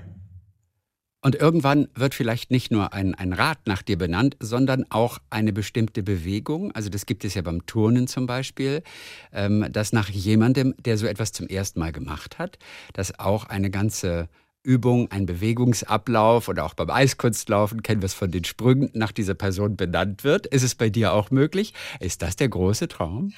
[1.26, 5.52] Und irgendwann wird vielleicht nicht nur ein, ein Rad nach dir benannt, sondern auch eine
[5.52, 6.70] bestimmte Bewegung.
[6.70, 8.84] Also das gibt es ja beim Turnen zum Beispiel,
[9.32, 12.60] ähm, dass nach jemandem, der so etwas zum ersten Mal gemacht hat,
[12.92, 14.28] dass auch eine ganze
[14.62, 19.34] Übung, ein Bewegungsablauf oder auch beim Eiskunstlaufen kennen wir es von den Sprüngen, nach dieser
[19.34, 20.46] Person benannt wird.
[20.46, 21.74] Ist es bei dir auch möglich?
[21.98, 23.32] Ist das der große Traum?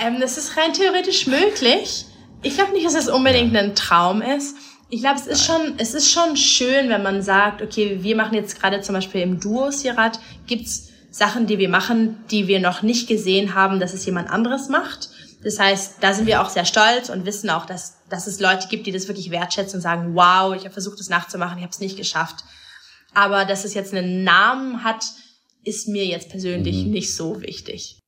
[0.00, 2.06] Ähm, das ist rein theoretisch möglich.
[2.42, 3.60] Ich glaube nicht, dass es unbedingt ja.
[3.60, 4.56] ein Traum ist.
[4.94, 8.36] Ich glaube, es ist schon, es ist schon schön, wenn man sagt, okay, wir machen
[8.36, 12.82] jetzt gerade zum Beispiel im Duo Sirat, gibt's Sachen, die wir machen, die wir noch
[12.82, 15.08] nicht gesehen haben, dass es jemand anderes macht.
[15.42, 18.68] Das heißt, da sind wir auch sehr stolz und wissen auch, dass, dass es Leute
[18.68, 21.72] gibt, die das wirklich wertschätzen und sagen, wow, ich habe versucht, das nachzumachen, ich habe
[21.72, 22.44] es nicht geschafft.
[23.14, 25.04] Aber dass es jetzt einen Namen hat,
[25.64, 26.92] ist mir jetzt persönlich mhm.
[26.92, 27.98] nicht so wichtig.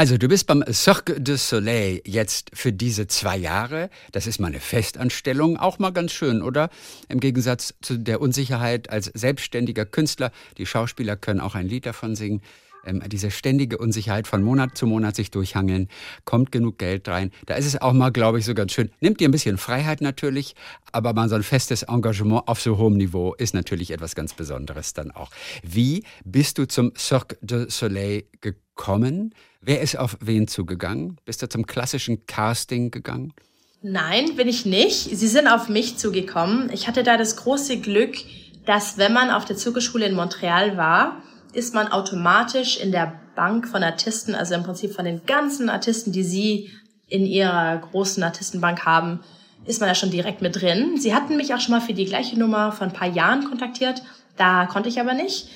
[0.00, 3.90] Also du bist beim Cirque du Soleil jetzt für diese zwei Jahre.
[4.12, 6.70] Das ist mal eine Festanstellung, auch mal ganz schön, oder?
[7.10, 10.32] Im Gegensatz zu der Unsicherheit als selbstständiger Künstler.
[10.56, 12.40] Die Schauspieler können auch ein Lied davon singen.
[12.86, 15.90] Ähm, diese ständige Unsicherheit von Monat zu Monat sich durchhangeln,
[16.24, 17.30] kommt genug Geld rein.
[17.44, 18.88] Da ist es auch mal, glaube ich, so ganz schön.
[19.00, 20.54] Nimmt dir ein bisschen Freiheit natürlich,
[20.92, 24.94] aber mal so ein festes Engagement auf so hohem Niveau ist natürlich etwas ganz Besonderes
[24.94, 25.30] dann auch.
[25.62, 29.34] Wie bist du zum Cirque du Soleil gekommen?
[29.62, 31.18] Wer ist auf wen zugegangen?
[31.26, 33.34] Bist du zum klassischen Casting gegangen?
[33.82, 35.14] Nein, bin ich nicht.
[35.14, 36.70] Sie sind auf mich zugekommen.
[36.72, 38.16] Ich hatte da das große Glück,
[38.64, 43.68] dass wenn man auf der Zugeschule in Montreal war, ist man automatisch in der Bank
[43.68, 46.70] von Artisten, also im Prinzip von den ganzen Artisten, die sie
[47.08, 49.20] in ihrer großen Artistenbank haben,
[49.66, 50.98] ist man da schon direkt mit drin.
[50.98, 54.02] Sie hatten mich auch schon mal für die gleiche Nummer vor ein paar Jahren kontaktiert.
[54.38, 55.48] Da konnte ich aber nicht.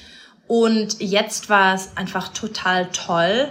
[0.46, 3.48] Und jetzt war es einfach total toll,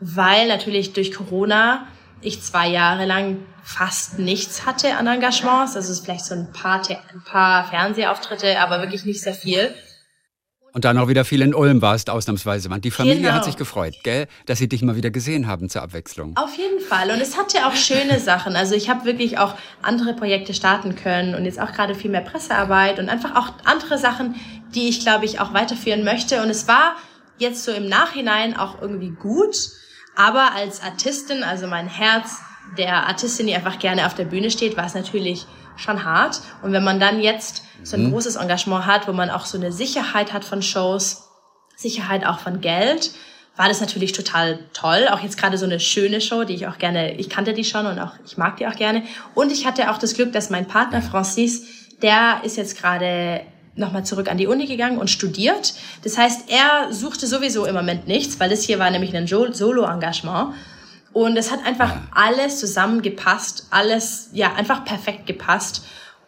[0.00, 1.86] weil natürlich durch Corona
[2.20, 5.76] ich zwei Jahre lang fast nichts hatte an Engagements.
[5.76, 9.74] Also es ist vielleicht so ein paar, ein paar Fernsehauftritte, aber wirklich nicht sehr viel.
[10.74, 12.68] Und dann auch wieder viel in Ulm warst, ausnahmsweise.
[12.80, 13.34] Die Familie genau.
[13.34, 14.26] hat sich gefreut, gell?
[14.46, 16.36] Dass sie dich mal wieder gesehen haben zur Abwechslung.
[16.36, 17.12] Auf jeden Fall.
[17.12, 18.56] Und es hatte auch schöne Sachen.
[18.56, 22.22] Also ich habe wirklich auch andere Projekte starten können und jetzt auch gerade viel mehr
[22.22, 24.34] Pressearbeit und einfach auch andere Sachen,
[24.74, 26.42] die ich, glaube ich, auch weiterführen möchte.
[26.42, 26.96] Und es war
[27.38, 29.54] jetzt so im Nachhinein auch irgendwie gut.
[30.16, 32.40] Aber als Artistin, also mein Herz
[32.78, 35.46] der Artistin, die einfach gerne auf der Bühne steht, war es natürlich
[35.76, 36.40] schon hart.
[36.62, 38.12] Und wenn man dann jetzt so ein mhm.
[38.12, 41.28] großes Engagement hat, wo man auch so eine Sicherheit hat von Shows,
[41.76, 43.10] Sicherheit auch von Geld,
[43.56, 45.08] war das natürlich total toll.
[45.10, 47.86] Auch jetzt gerade so eine schöne Show, die ich auch gerne, ich kannte die schon
[47.86, 49.02] und auch, ich mag die auch gerne.
[49.34, 51.64] Und ich hatte auch das Glück, dass mein Partner Francis,
[52.02, 53.42] der ist jetzt gerade
[53.76, 55.74] nochmal zurück an die Uni gegangen und studiert.
[56.02, 60.54] Das heißt, er suchte sowieso im Moment nichts, weil das hier war nämlich ein Solo-Engagement.
[61.12, 65.84] Und es hat einfach alles zusammengepasst, alles, ja, einfach perfekt gepasst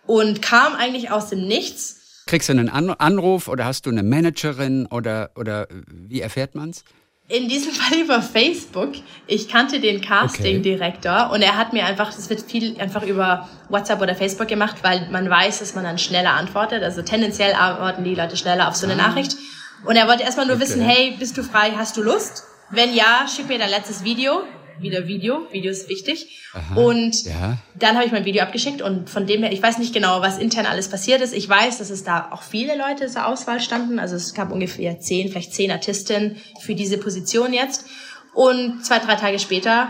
[0.06, 2.22] und kam eigentlich aus dem Nichts.
[2.26, 6.84] Kriegst du einen Anruf oder hast du eine Managerin oder, oder wie erfährt man's?
[7.28, 8.92] In diesem Fall über Facebook.
[9.26, 11.34] Ich kannte den Casting-Direktor okay.
[11.34, 15.08] und er hat mir einfach, es wird viel einfach über WhatsApp oder Facebook gemacht, weil
[15.10, 16.82] man weiß, dass man dann schneller antwortet.
[16.82, 19.08] Also tendenziell antworten die Leute schneller auf so eine ah.
[19.08, 19.36] Nachricht.
[19.84, 20.64] Und er wollte erstmal nur okay.
[20.64, 22.44] wissen, hey, bist du frei, hast du Lust?
[22.70, 24.42] Wenn ja, schick mir dein letztes Video.
[24.80, 25.46] Wieder Video.
[25.52, 26.40] Video ist wichtig.
[26.52, 27.58] Aha, und ja.
[27.74, 30.38] dann habe ich mein Video abgeschickt und von dem her, ich weiß nicht genau, was
[30.38, 31.34] intern alles passiert ist.
[31.34, 33.98] Ich weiß, dass es da auch viele Leute zur Auswahl standen.
[33.98, 37.86] Also es gab ungefähr zehn, vielleicht zehn Artistinnen für diese Position jetzt.
[38.34, 39.88] Und zwei, drei Tage später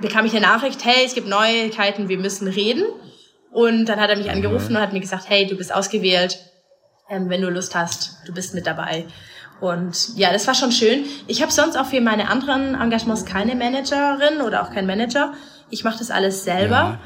[0.00, 2.84] bekam ich eine Nachricht, hey, es gibt Neuigkeiten, wir müssen reden.
[3.50, 6.38] Und dann hat er mich angerufen und hat mir gesagt, hey, du bist ausgewählt,
[7.10, 9.06] ähm, wenn du Lust hast, du bist mit dabei.
[9.60, 11.04] Und ja, das war schon schön.
[11.26, 15.34] Ich habe sonst auch für meine anderen Engagements keine Managerin oder auch kein Manager.
[15.70, 16.74] Ich mache das alles selber.
[16.74, 17.00] Ja.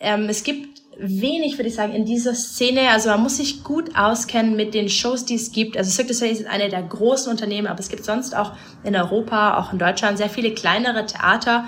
[0.00, 2.90] Ähm, es gibt wenig, würde ich sagen, in dieser Szene.
[2.90, 5.76] Also man muss sich gut auskennen mit den Shows, die es gibt.
[5.76, 8.52] Also Cirque du Soleil ist eine der großen Unternehmen, aber es gibt sonst auch
[8.84, 11.64] in Europa, auch in Deutschland, sehr viele kleinere Theater,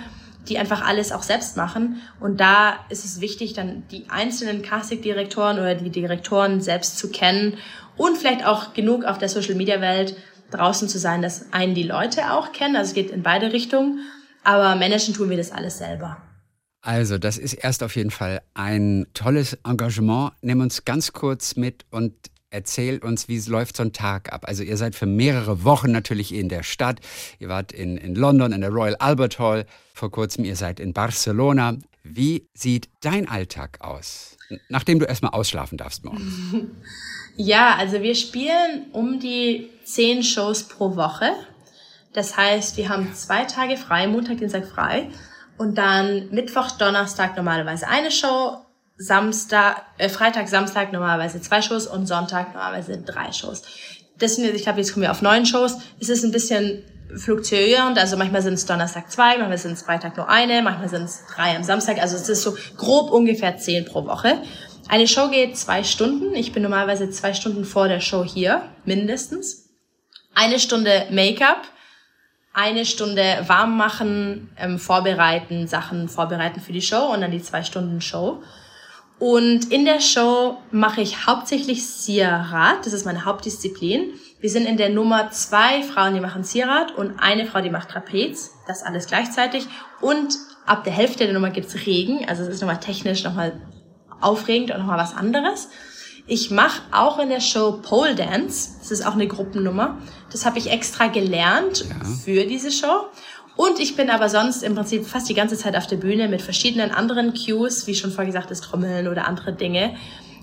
[0.49, 2.03] die einfach alles auch selbst machen.
[2.21, 7.57] Und da ist es wichtig, dann die einzelnen Casting-Direktoren oder die Direktoren selbst zu kennen
[7.97, 10.17] und vielleicht auch genug auf der Social-Media-Welt
[10.51, 12.77] draußen zu sein, dass einen die Leute auch kennen.
[12.77, 14.01] Also es geht in beide Richtungen.
[14.45, 16.19] Aber managen tun wir das alles selber.
[16.83, 20.33] Also, das ist erst auf jeden Fall ein tolles Engagement.
[20.43, 22.13] Nimm uns ganz kurz mit und
[22.51, 24.45] erzähl uns, wie läuft so ein Tag ab.
[24.47, 27.01] Also, ihr seid für mehrere Wochen natürlich in der Stadt.
[27.39, 29.65] Ihr wart in, in London, in der Royal Albert Hall
[29.95, 30.45] vor kurzem.
[30.45, 31.79] Ihr seid in Barcelona.
[32.03, 34.37] Wie sieht dein Alltag aus?
[34.69, 36.33] Nachdem du erstmal ausschlafen darfst morgens.
[37.37, 41.33] Ja, also wir spielen um die zehn Shows pro Woche.
[42.13, 45.11] Das heißt, wir haben zwei Tage frei, Montag, Dienstag frei.
[45.59, 48.59] Und dann Mittwoch, Donnerstag normalerweise eine Show,
[48.97, 53.63] Samstag, äh, Freitag, Samstag normalerweise zwei Shows und Sonntag normalerweise drei Shows.
[54.17, 55.79] Das sind, ich glaube, jetzt kommen wir auf neun Shows.
[55.99, 56.85] Es ist ein bisschen
[57.17, 61.05] fluktuierend, also manchmal sind es Donnerstag zwei, manchmal sind es Freitag nur eine, manchmal sind
[61.05, 61.99] es drei am Samstag.
[61.99, 64.43] Also es ist so grob ungefähr zehn pro Woche.
[64.89, 66.35] Eine Show geht zwei Stunden.
[66.35, 69.71] Ich bin normalerweise zwei Stunden vor der Show hier, mindestens.
[70.35, 71.63] Eine Stunde Make-up,
[72.53, 77.63] eine Stunde warm machen, ähm, vorbereiten, Sachen vorbereiten für die Show und dann die zwei
[77.63, 78.43] Stunden Show.
[79.19, 82.85] Und in der Show mache ich hauptsächlich Zierrad.
[82.85, 84.13] Das ist meine Hauptdisziplin.
[84.45, 87.89] Wir sind in der Nummer zwei Frauen, die machen Zierrad und eine Frau, die macht
[87.89, 88.51] Trapez.
[88.67, 89.67] Das alles gleichzeitig.
[90.03, 90.37] Und
[90.67, 92.29] ab der Hälfte der Nummer gibt's Regen.
[92.29, 93.59] Also es ist nochmal technisch nochmal
[94.21, 95.71] aufregend und nochmal was anderes.
[96.27, 98.73] Ich mache auch in der Show Pole Dance.
[98.81, 99.97] Das ist auch eine Gruppennummer.
[100.31, 102.07] Das habe ich extra gelernt ja.
[102.23, 103.07] für diese Show.
[103.57, 106.43] Und ich bin aber sonst im Prinzip fast die ganze Zeit auf der Bühne mit
[106.43, 109.97] verschiedenen anderen Cues, wie schon vorher gesagt, das Trommeln oder andere Dinge,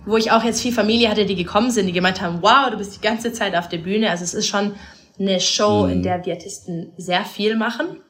[0.05, 2.77] wo ich auch jetzt viel Familie hatte, die gekommen sind, die gemeint haben, wow, du
[2.77, 4.09] bist die ganze Zeit auf der Bühne.
[4.09, 4.75] Also es ist schon
[5.19, 5.91] eine Show, mhm.
[5.91, 8.01] in der die Artisten sehr viel machen.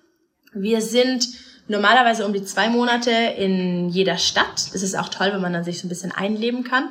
[0.54, 1.28] Wir sind
[1.68, 4.74] normalerweise um die zwei Monate in jeder Stadt.
[4.74, 6.90] Das ist auch toll, wenn man dann sich so ein bisschen einleben kann.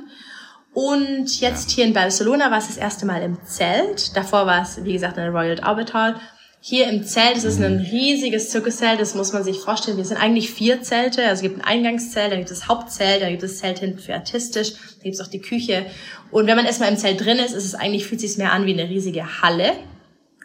[0.73, 1.77] Und jetzt ja.
[1.77, 4.17] hier in Barcelona war es das erste Mal im Zelt.
[4.17, 6.21] Davor war es, wie gesagt, in der Royal Albert Hall.
[6.63, 7.87] Hier im Zelt, es ist ein mhm.
[7.87, 9.97] riesiges Zirkuszelt, das muss man sich vorstellen.
[9.97, 11.23] Wir sind eigentlich vier Zelte.
[11.23, 13.79] Also es gibt ein Eingangszelt, dann gibt es das Hauptzelt, dann gibt es das Zelt
[13.79, 15.87] hinten für artistisch, dann gibt es auch die Küche.
[16.31, 18.53] Und wenn man erstmal im Zelt drin ist, ist es eigentlich, fühlt es sich mehr
[18.53, 19.73] an wie eine riesige Halle.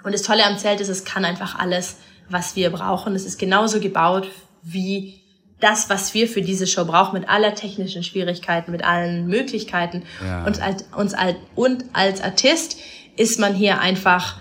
[0.04, 1.98] Und das Tolle am Zelt ist, es kann einfach alles
[2.30, 3.16] was wir brauchen.
[3.16, 4.30] Es ist genauso gebaut
[4.64, 5.22] wie
[5.60, 10.04] das, was wir für diese Show brauchen, mit aller technischen Schwierigkeiten, mit allen Möglichkeiten.
[10.24, 10.46] Ja.
[10.46, 12.78] Und, als, uns als, und als Artist
[13.16, 14.38] ist man hier einfach,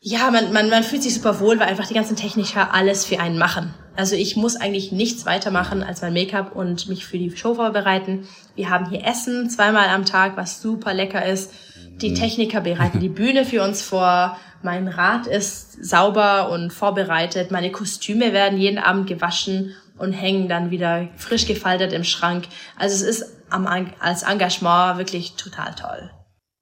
[0.00, 3.18] ja, man, man, man fühlt sich super wohl, weil einfach die ganzen Techniker alles für
[3.18, 3.74] einen machen.
[3.96, 8.28] Also ich muss eigentlich nichts weitermachen als mein Make-up und mich für die Show vorbereiten.
[8.54, 11.52] Wir haben hier Essen zweimal am Tag, was super lecker ist.
[12.02, 12.14] Die mhm.
[12.14, 14.36] Techniker bereiten die Bühne für uns vor.
[14.62, 17.50] Mein Rad ist sauber und vorbereitet.
[17.50, 22.44] Meine Kostüme werden jeden Abend gewaschen und hängen dann wieder frisch gefaltet im Schrank.
[22.78, 23.66] Also es ist am,
[23.98, 26.10] als Engagement wirklich total toll.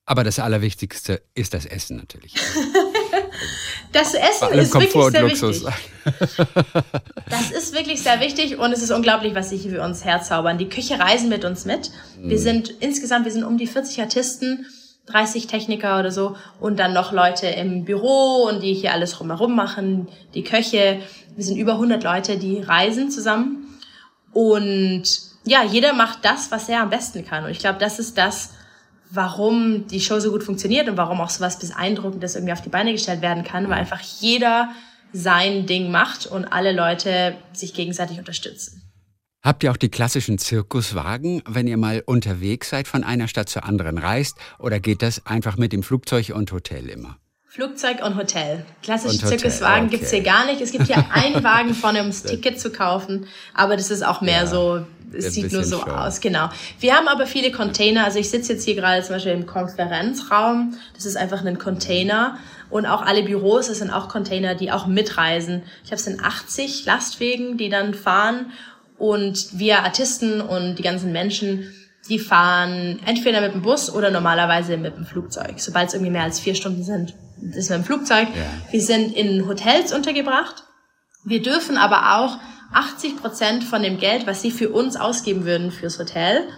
[0.07, 2.35] Aber das Allerwichtigste ist das Essen natürlich.
[3.93, 5.75] das Essen ist Komfort wirklich sehr wichtig.
[7.31, 10.59] das ist wirklich sehr wichtig und es ist unglaublich, was sie hier für uns herzaubern.
[10.59, 11.91] Die Küche reisen mit uns mit.
[12.19, 12.41] Wir mm.
[12.41, 14.67] sind insgesamt, wir sind um die 40 Artisten
[15.07, 19.55] 30 Techniker oder so und dann noch Leute im Büro und die hier alles rumherum
[19.55, 21.01] machen, die Köche.
[21.35, 23.79] Wir sind über 100 Leute, die reisen zusammen
[24.33, 25.05] und
[25.45, 28.51] ja, jeder macht das, was er am besten kann und ich glaube, das ist das,
[29.15, 32.69] warum die Show so gut funktioniert und warum auch so was Beeindruckendes irgendwie auf die
[32.69, 34.71] Beine gestellt werden kann, weil einfach jeder
[35.13, 38.83] sein Ding macht und alle Leute sich gegenseitig unterstützen.
[39.43, 43.65] Habt ihr auch die klassischen Zirkuswagen, wenn ihr mal unterwegs seid, von einer Stadt zur
[43.65, 44.39] anderen reist?
[44.59, 47.19] Oder geht das einfach mit dem Flugzeug und Hotel immer?
[47.55, 48.67] Flugzeug und Hotel.
[48.83, 49.29] Klassische und.
[49.29, 49.99] Zirkuswagen okay.
[49.99, 50.61] gibt's hier gar nicht.
[50.61, 53.29] Es gibt hier einen Wagen vorne, ums Ticket zu kaufen.
[53.55, 55.91] Aber das ist auch mehr ja, so, es sieht nur so schon.
[55.93, 56.49] aus, genau.
[56.81, 58.07] Wir haben aber viele Container.
[58.07, 60.75] Also ich sitze jetzt hier gerade zum Beispiel im Konferenzraum.
[60.95, 62.39] Das ist einfach ein Container.
[62.71, 65.63] Und auch alle Büros, es sind auch Container, die auch mitreisen.
[65.85, 68.51] Ich habe es in 80 Lastwegen, die dann fahren.
[68.99, 71.73] Und wir Artisten und die ganzen Menschen,
[72.09, 75.55] die fahren entweder mit dem Bus oder normalerweise mit dem Flugzeug.
[75.59, 78.29] Sobald es irgendwie mehr als vier Stunden sind, ist mit dem Flugzeug.
[78.35, 78.47] Ja.
[78.71, 80.65] Wir sind in Hotels untergebracht.
[81.25, 82.39] Wir dürfen aber auch
[82.73, 86.49] 80 Prozent von dem Geld, was sie für uns ausgeben würden fürs Hotel,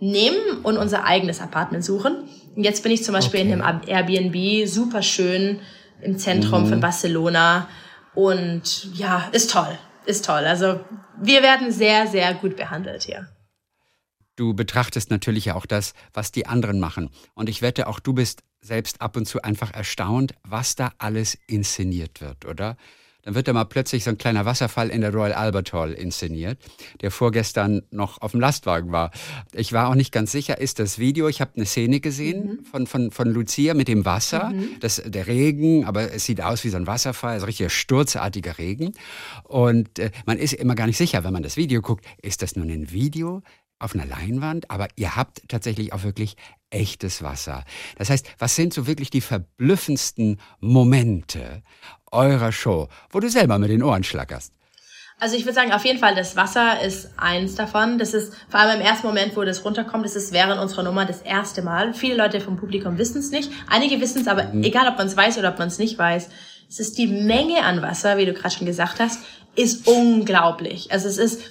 [0.00, 2.28] nehmen und unser eigenes Apartment suchen.
[2.56, 3.52] Und jetzt bin ich zum Beispiel okay.
[3.52, 5.60] in einem Airbnb, super schön
[6.02, 6.68] im Zentrum mhm.
[6.68, 7.68] von Barcelona.
[8.14, 10.44] Und ja, ist toll, ist toll.
[10.44, 10.80] Also
[11.20, 13.28] wir werden sehr, sehr gut behandelt hier.
[14.36, 17.10] Du betrachtest natürlich auch das, was die anderen machen.
[17.34, 21.38] Und ich wette, auch du bist selbst ab und zu einfach erstaunt, was da alles
[21.46, 22.76] inszeniert wird, oder?
[23.24, 26.58] Dann wird da mal plötzlich so ein kleiner Wasserfall in der Royal Albert Hall inszeniert,
[27.00, 29.10] der vorgestern noch auf dem Lastwagen war.
[29.52, 32.64] Ich war auch nicht ganz sicher, ist das Video, ich habe eine Szene gesehen mhm.
[32.64, 34.68] von, von, von Lucia mit dem Wasser, mhm.
[34.80, 38.92] das, der Regen, aber es sieht aus wie so ein Wasserfall, also richtiger sturzartiger Regen.
[39.44, 42.56] Und äh, man ist immer gar nicht sicher, wenn man das Video guckt, ist das
[42.56, 43.42] nun ein Video?
[43.78, 46.36] Auf einer Leinwand, aber ihr habt tatsächlich auch wirklich
[46.70, 47.64] echtes Wasser.
[47.96, 51.62] Das heißt, was sind so wirklich die verblüffendsten Momente
[52.10, 54.52] eurer Show, wo du selber mit den Ohren schlackerst?
[55.20, 57.98] Also ich würde sagen, auf jeden Fall, das Wasser ist eins davon.
[57.98, 61.04] Das ist vor allem im ersten Moment, wo das runterkommt, das ist während unserer Nummer
[61.04, 61.94] das erste Mal.
[61.94, 63.50] Viele Leute vom Publikum wissen es nicht.
[63.68, 64.64] Einige wissen es, aber mhm.
[64.64, 66.28] egal, ob man es weiß oder ob man es nicht weiß,
[66.68, 69.20] es ist die Menge an Wasser, wie du gerade schon gesagt hast,
[69.54, 70.90] ist unglaublich.
[70.90, 71.42] Also es ist,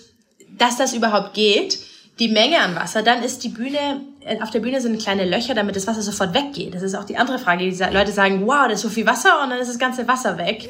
[0.49, 1.80] dass das überhaupt geht,
[2.20, 5.55] die Menge an Wasser, dann ist die Bühne, äh, auf der Bühne sind kleine Löcher,
[5.55, 6.76] damit das Wasser sofort weggeht.
[6.76, 7.70] Das ist auch die andere Frage.
[7.70, 10.38] Die Leute sagen, wow, da ist so viel Wasser und dann ist das ganze Wasser
[10.38, 10.70] weg.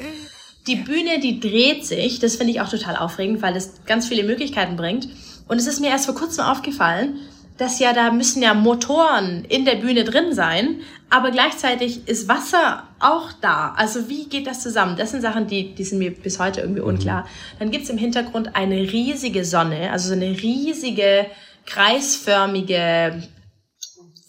[0.66, 2.18] Die Bühne, die dreht sich.
[2.18, 5.08] Das finde ich auch total aufregend, weil das ganz viele Möglichkeiten bringt.
[5.46, 7.18] Und es ist mir erst vor kurzem aufgefallen,
[7.56, 12.88] dass ja da müssen ja Motoren in der Bühne drin sein, aber gleichzeitig ist Wasser
[12.98, 13.74] auch da.
[13.76, 14.96] Also wie geht das zusammen?
[14.96, 16.88] Das sind Sachen, die, die sind mir bis heute irgendwie mhm.
[16.88, 17.28] unklar.
[17.58, 21.26] Dann gibt's im Hintergrund eine riesige Sonne, also so eine riesige
[21.66, 23.22] kreisförmige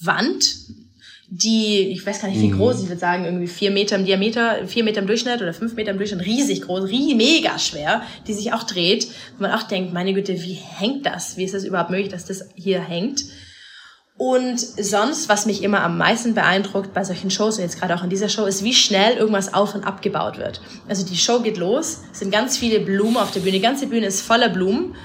[0.02, 0.56] Wand,
[1.28, 2.58] die, ich weiß gar nicht, wie mhm.
[2.58, 5.74] groß, ich würde sagen, irgendwie vier Meter im Diameter, vier Meter im Durchschnitt oder fünf
[5.74, 9.08] Meter im Durchschnitt, riesig groß, riesig, mega schwer, die sich auch dreht,
[9.38, 11.38] wo man auch denkt, meine Güte, wie hängt das?
[11.38, 13.24] Wie ist das überhaupt möglich, dass das hier hängt?
[14.18, 18.04] Und sonst, was mich immer am meisten beeindruckt bei solchen Shows und jetzt gerade auch
[18.04, 20.62] in dieser Show, ist, wie schnell irgendwas auf und abgebaut wird.
[20.88, 23.88] Also die Show geht los, es sind ganz viele Blumen auf der Bühne, die ganze
[23.88, 24.96] Bühne ist voller Blumen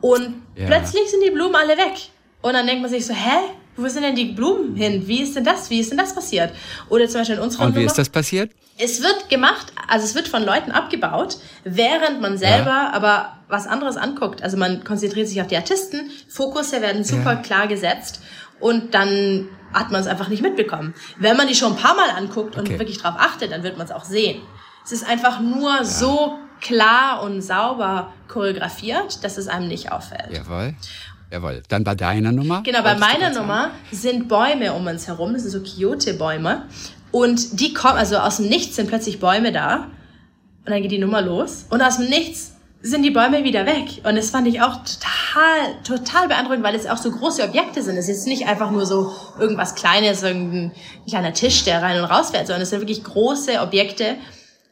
[0.00, 0.66] und ja.
[0.66, 2.08] plötzlich sind die Blumen alle weg.
[2.40, 3.50] Und dann denkt man sich so, hä?
[3.76, 5.06] Wo sind denn die Blumen hin?
[5.06, 5.70] Wie ist denn das?
[5.70, 6.52] Wie ist denn das passiert?
[6.88, 8.50] Oder zum Beispiel in unserer Und wie Nummer, ist das passiert?
[8.78, 12.92] Es wird gemacht, also es wird von Leuten abgebaut, während man selber ja.
[12.92, 14.42] aber was anderes anguckt.
[14.42, 17.36] Also man konzentriert sich auf die Artisten, Fokusse werden super ja.
[17.36, 18.20] klar gesetzt
[18.60, 20.94] und dann hat man es einfach nicht mitbekommen.
[21.18, 22.72] Wenn man die schon ein paar Mal anguckt okay.
[22.72, 24.42] und wirklich drauf achtet, dann wird man es auch sehen.
[24.84, 25.84] Es ist einfach nur ja.
[25.84, 30.32] so klar und sauber choreografiert, dass es einem nicht auffällt.
[30.32, 30.74] Jawohl.
[31.30, 31.62] Jawohl.
[31.68, 32.62] Dann bei deiner Nummer?
[32.62, 35.32] Genau, bei meiner Nummer sind Bäume um uns herum.
[35.32, 36.62] Das sind so Quixote-Bäume.
[37.10, 39.88] Und die kommen, also aus dem Nichts sind plötzlich Bäume da.
[40.64, 41.66] Und dann geht die Nummer los.
[41.70, 44.02] Und aus dem Nichts sind die Bäume wieder weg.
[44.04, 47.96] Und das fand ich auch total, total beeindruckend, weil es auch so große Objekte sind.
[47.96, 50.72] Es ist nicht einfach nur so irgendwas Kleines, irgendein
[51.08, 54.16] kleiner Tisch, der rein und raus fährt, sondern es sind wirklich große Objekte,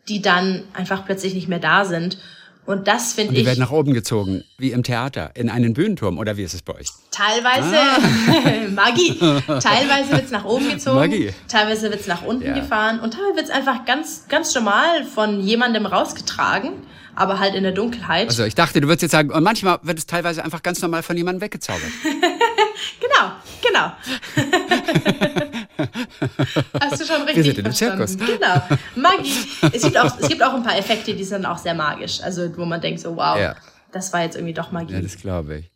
[0.09, 2.19] die dann einfach plötzlich nicht mehr da sind.
[2.67, 3.41] Und das finde ich.
[3.41, 6.63] Die werden nach oben gezogen, wie im Theater, in einen Bühnenturm, oder wie ist es
[6.63, 6.89] bei euch?
[7.11, 8.69] Teilweise ah.
[8.71, 9.19] Magie.
[9.19, 10.97] Teilweise wird's nach oben gezogen.
[10.97, 11.31] Magie.
[11.49, 12.55] Teilweise wird's nach unten ja.
[12.55, 16.73] gefahren und teilweise wird's einfach ganz, ganz normal von jemandem rausgetragen,
[17.17, 18.29] aber halt in der Dunkelheit.
[18.29, 21.03] Also ich dachte, du würdest jetzt sagen, und manchmal wird es teilweise einfach ganz normal
[21.03, 21.91] von jemandem weggezaubert.
[23.01, 23.93] genau, genau.
[26.81, 28.07] Hast du schon richtig Wir sind in verstanden.
[28.07, 28.39] Zirkus.
[28.39, 28.63] Genau.
[28.97, 29.33] Magie.
[29.73, 32.21] Es gibt, auch, es gibt auch ein paar Effekte, die sind auch sehr magisch.
[32.23, 33.55] Also wo man denkt so, wow, ja.
[33.93, 34.95] das war jetzt irgendwie doch Magie.
[34.95, 35.71] Ja, das glaube ich.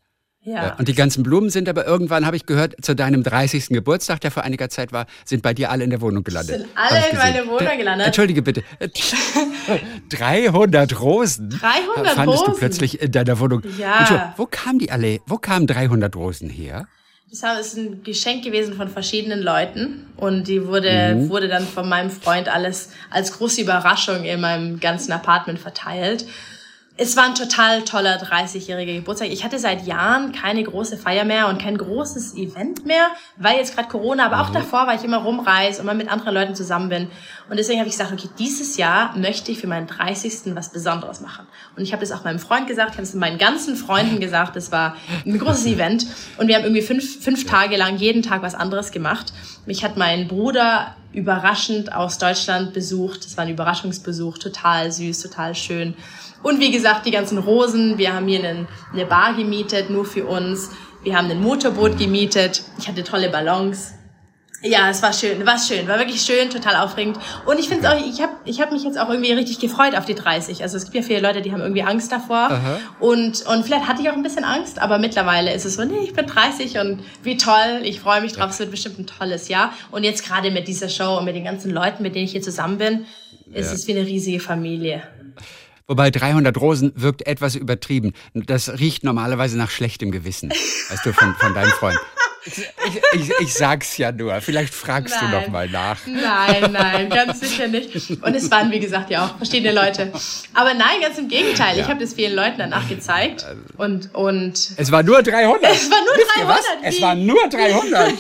[0.49, 0.55] Ja.
[0.55, 0.74] ja.
[0.78, 3.68] Und die ganzen Blumen sind aber irgendwann, habe ich gehört, zu deinem 30.
[3.68, 6.61] Geburtstag, der vor einiger Zeit war, sind bei dir alle in der Wohnung gelandet.
[6.61, 8.07] Sind alle in meine Wohnung gelandet?
[8.07, 8.62] Entschuldige bitte.
[10.09, 11.51] 300 Rosen.
[11.51, 12.53] 300 fandest Rosen?
[12.55, 13.62] du plötzlich in deiner Wohnung.
[13.78, 14.32] Ja.
[14.38, 16.88] Wo kamen die alle, wo kamen 300 Rosen her?
[17.30, 21.28] Das ist ein Geschenk gewesen von verschiedenen Leuten und die wurde, mhm.
[21.28, 26.24] wurde dann von meinem Freund alles als große Überraschung in meinem ganzen Apartment verteilt
[27.01, 29.28] es war ein total toller 30-jähriger Geburtstag.
[29.28, 33.76] Ich hatte seit Jahren keine große Feier mehr und kein großes Event mehr, weil jetzt
[33.76, 34.55] gerade Corona, aber auch mhm.
[34.55, 37.09] davor war ich immer rumreise und mal mit anderen Leuten zusammen bin.
[37.49, 40.57] Und deswegen habe ich gesagt, okay, dieses Jahr möchte ich für meinen 30.
[40.57, 41.46] was Besonderes machen.
[41.76, 44.57] Und ich habe das auch meinem Freund gesagt, ich habe es meinen ganzen Freunden gesagt,
[44.57, 46.05] das war ein großes Event.
[46.36, 49.32] Und wir haben irgendwie fünf, fünf Tage lang jeden Tag was anderes gemacht.
[49.66, 53.24] Mich hat mein Bruder überraschend aus Deutschland besucht.
[53.24, 55.94] Das war ein Überraschungsbesuch, total süß, total schön.
[56.43, 57.99] Und wie gesagt, die ganzen Rosen.
[57.99, 60.70] Wir haben hier einen, eine Bar gemietet, nur für uns.
[61.03, 62.62] Wir haben ein Motorboot gemietet.
[62.78, 63.95] Ich hatte tolle Ballons.
[64.61, 67.16] Ja, es war schön, war schön, war wirklich schön, total aufregend.
[67.47, 69.95] Und ich finde es auch, ich habe ich hab mich jetzt auch irgendwie richtig gefreut
[69.97, 70.62] auf die 30.
[70.64, 72.51] Also es gibt ja viele Leute, die haben irgendwie Angst davor.
[72.51, 72.78] Aha.
[72.99, 76.01] Und, und vielleicht hatte ich auch ein bisschen Angst, aber mittlerweile ist es so, nee,
[76.03, 79.47] ich bin 30 und wie toll, ich freue mich drauf, es wird bestimmt ein tolles
[79.47, 79.72] Jahr.
[79.93, 82.43] Und jetzt gerade mit dieser Show und mit den ganzen Leuten, mit denen ich hier
[82.43, 83.07] zusammen bin,
[83.53, 83.74] ist ja.
[83.74, 85.05] es wie eine riesige Familie.
[85.89, 88.12] Wobei 300 Rosen wirkt etwas übertrieben.
[88.34, 91.99] Das riecht normalerweise nach schlechtem Gewissen, weißt du, von, von deinem Freund.
[92.45, 92.62] Ich,
[93.12, 94.41] ich, ich, sag's ja nur.
[94.43, 95.30] Vielleicht fragst nein.
[95.30, 95.99] du noch mal nach.
[96.07, 98.11] Nein, nein, ganz sicher nicht.
[98.22, 100.12] Und es waren, wie gesagt, ja auch verschiedene Leute.
[100.55, 101.76] Aber nein, ganz im Gegenteil.
[101.76, 101.84] Ja.
[101.84, 103.47] Ich habe das vielen Leuten danach gezeigt.
[103.76, 105.72] Und, und es war nur 300.
[105.72, 106.14] Es war nur
[106.45, 106.64] 300.
[106.82, 108.14] Es war nur 300.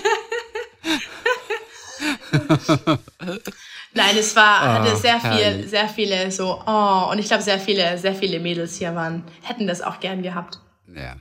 [3.98, 5.70] Nein, es war, oh, hatte sehr viel, herrlich.
[5.70, 9.66] sehr viele so, oh, und ich glaube, sehr viele, sehr viele Mädels hier waren, hätten
[9.66, 10.60] das auch gern gehabt.
[10.86, 11.16] Ja.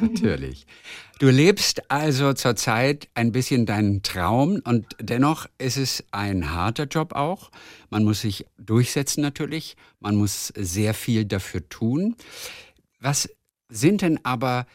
[0.00, 0.66] Natürlich.
[1.20, 7.14] Du lebst also zurzeit ein bisschen deinen Traum und dennoch ist es ein harter Job
[7.14, 7.52] auch.
[7.90, 12.16] Man muss sich durchsetzen natürlich, man muss sehr viel dafür tun.
[12.98, 13.28] Was
[13.68, 14.66] sind denn aber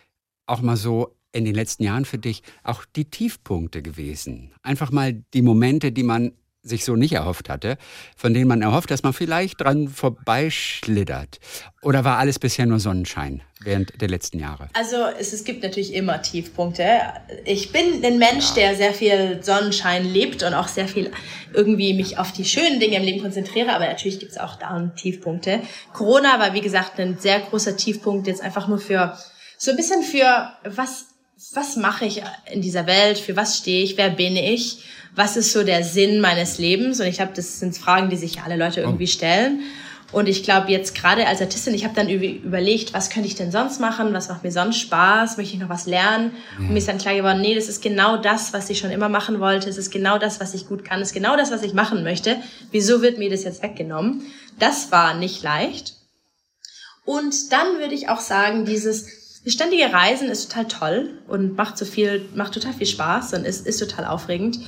[0.46, 4.54] auch mal so in den letzten Jahren für dich auch die Tiefpunkte gewesen?
[4.62, 6.32] Einfach mal die Momente, die man
[6.68, 7.78] sich so nicht erhofft hatte,
[8.16, 11.40] von denen man erhofft, dass man vielleicht dran vorbeischlittert?
[11.82, 14.70] Oder war alles bisher nur Sonnenschein während der letzten Jahre?
[14.74, 16.86] Also es, es gibt natürlich immer Tiefpunkte.
[17.46, 18.56] Ich bin ein Mensch, ja.
[18.56, 21.12] der sehr viel Sonnenschein lebt und auch sehr viel
[21.54, 24.92] irgendwie mich auf die schönen Dinge im Leben konzentriere, aber natürlich gibt es auch da
[24.96, 25.62] Tiefpunkte.
[25.94, 29.18] Corona war, wie gesagt, ein sehr großer Tiefpunkt, jetzt einfach nur für
[29.58, 31.08] so ein bisschen für was
[31.54, 32.22] was mache ich
[32.52, 34.84] in dieser Welt, für was stehe ich, wer bin ich
[35.18, 37.02] was ist so der Sinn meines Lebens?
[37.02, 39.08] Und ich glaube, das sind Fragen, die sich alle Leute irgendwie oh.
[39.08, 39.62] stellen.
[40.14, 43.52] Und ich glaube jetzt gerade als Artistin, ich habe dann überlegt, was könnte ich denn
[43.52, 44.14] sonst machen?
[44.14, 45.36] Was macht mir sonst Spaß?
[45.36, 46.32] Möchte ich noch was lernen?
[46.58, 49.10] Und mir ist dann klar geworden, nee, das ist genau das, was ich schon immer
[49.10, 49.70] machen wollte.
[49.70, 51.02] Es ist genau das, was ich gut kann.
[51.02, 52.38] Es ist genau das, was ich machen möchte.
[52.72, 54.22] Wieso wird mir das jetzt weggenommen?
[54.60, 55.96] Das war nicht leicht.
[57.04, 59.08] Und dann würde ich auch sagen, dieses
[59.52, 63.66] ständige Reisen ist total toll und macht so viel, macht total viel Spaß und ist,
[63.68, 64.60] ist total aufregend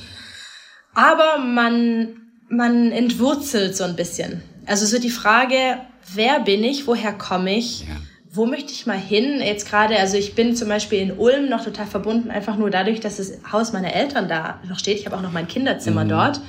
[0.94, 2.08] aber man,
[2.48, 4.42] man entwurzelt so ein bisschen.
[4.66, 5.78] Also so die Frage,
[6.14, 7.96] wer bin ich, woher komme ich, ja.
[8.32, 9.40] wo möchte ich mal hin?
[9.40, 13.00] Jetzt gerade, also ich bin zum Beispiel in Ulm noch total verbunden, einfach nur dadurch,
[13.00, 14.98] dass das Haus meiner Eltern da noch steht.
[14.98, 16.08] Ich habe auch noch mein Kinderzimmer mhm.
[16.08, 16.40] dort.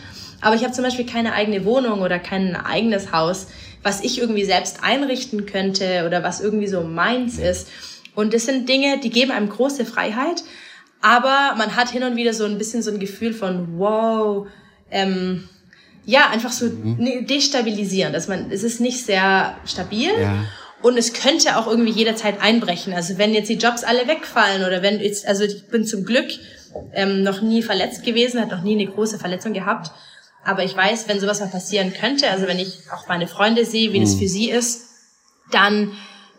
[0.43, 3.47] Aber ich habe zum Beispiel keine eigene Wohnung oder kein eigenes Haus,
[3.83, 7.67] was ich irgendwie selbst einrichten könnte oder was irgendwie so meins ist.
[8.15, 10.43] Und das sind Dinge, die geben einem große Freiheit.
[11.01, 14.47] Aber man hat hin und wieder so ein bisschen so ein Gefühl von, wow,
[14.91, 15.49] ähm,
[16.05, 16.97] ja, einfach so mhm.
[16.99, 18.15] Ne, destabilisierend.
[18.15, 20.09] Dass man, es ist nicht sehr stabil.
[20.19, 20.45] Ja.
[20.81, 22.93] Und es könnte auch irgendwie jederzeit einbrechen.
[22.93, 26.27] Also wenn jetzt die Jobs alle wegfallen oder wenn jetzt, also ich bin zum Glück
[26.93, 29.91] ähm, noch nie verletzt gewesen, hat noch nie eine große Verletzung gehabt.
[30.43, 33.93] Aber ich weiß, wenn sowas mal passieren könnte, also wenn ich auch meine Freunde sehe,
[33.93, 34.05] wie mhm.
[34.05, 34.87] das für sie ist,
[35.51, 35.91] dann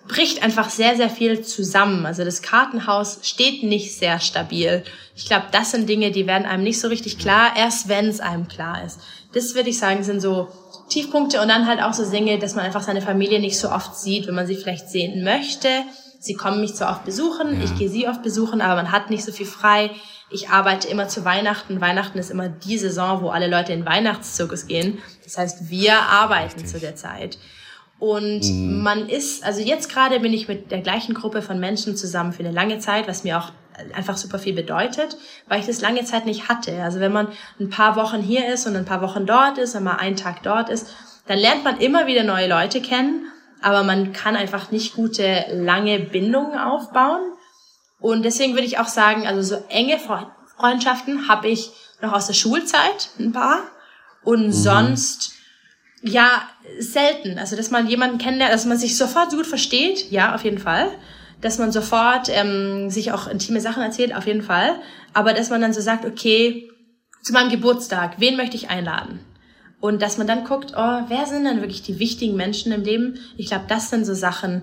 [0.08, 2.06] bricht einfach sehr, sehr viel zusammen.
[2.06, 4.82] Also das Kartenhaus steht nicht sehr stabil.
[5.14, 8.20] Ich glaube, das sind Dinge, die werden einem nicht so richtig klar, erst wenn es
[8.20, 9.00] einem klar ist.
[9.32, 10.48] Das würde ich sagen, sind so
[10.88, 13.96] Tiefpunkte und dann halt auch so Dinge, dass man einfach seine Familie nicht so oft
[13.96, 15.68] sieht, wenn man sie vielleicht sehen möchte.
[16.18, 17.64] Sie kommen mich zwar oft besuchen, ja.
[17.64, 19.90] ich gehe sie oft besuchen, aber man hat nicht so viel frei.
[20.30, 21.80] Ich arbeite immer zu Weihnachten.
[21.80, 24.98] Weihnachten ist immer die Saison, wo alle Leute in Weihnachtszirkus gehen.
[25.24, 26.72] Das heißt, wir arbeiten Richtig.
[26.72, 27.38] zu der Zeit.
[28.02, 28.82] Und mhm.
[28.82, 32.40] man ist, also jetzt gerade bin ich mit der gleichen Gruppe von Menschen zusammen für
[32.40, 33.52] eine lange Zeit, was mir auch
[33.94, 36.82] einfach super viel bedeutet, weil ich das lange Zeit nicht hatte.
[36.82, 37.28] Also wenn man
[37.60, 40.42] ein paar Wochen hier ist und ein paar Wochen dort ist und mal einen Tag
[40.42, 40.88] dort ist,
[41.28, 43.26] dann lernt man immer wieder neue Leute kennen,
[43.60, 47.20] aber man kann einfach nicht gute, lange Bindungen aufbauen.
[48.00, 50.00] Und deswegen würde ich auch sagen, also so enge
[50.56, 53.60] Freundschaften habe ich noch aus der Schulzeit ein paar
[54.24, 54.52] und mhm.
[54.52, 55.31] sonst
[56.02, 56.42] ja,
[56.78, 57.38] selten.
[57.38, 60.58] Also, dass man jemanden kennenlernt, dass man sich sofort so gut versteht, ja, auf jeden
[60.58, 60.88] Fall.
[61.40, 64.76] Dass man sofort ähm, sich auch intime Sachen erzählt, auf jeden Fall.
[65.14, 66.68] Aber dass man dann so sagt, okay,
[67.22, 69.20] zu meinem Geburtstag, wen möchte ich einladen?
[69.80, 73.18] Und dass man dann guckt, oh, wer sind denn wirklich die wichtigen Menschen im Leben?
[73.36, 74.62] Ich glaube, das sind so Sachen,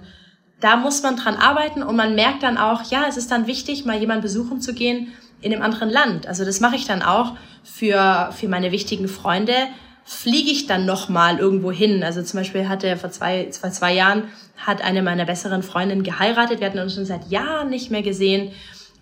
[0.61, 3.85] da muss man dran arbeiten und man merkt dann auch, ja, es ist dann wichtig,
[3.85, 5.11] mal jemanden besuchen zu gehen
[5.41, 6.27] in einem anderen Land.
[6.27, 9.53] Also das mache ich dann auch für, für meine wichtigen Freunde,
[10.09, 12.03] fliege ich dann noch mal irgendwo hin.
[12.03, 14.23] Also zum Beispiel hatte vor zwei, vor zwei Jahren
[14.57, 16.59] hat eine meiner besseren Freundinnen geheiratet.
[16.59, 18.51] Wir hatten uns schon seit Jahren nicht mehr gesehen.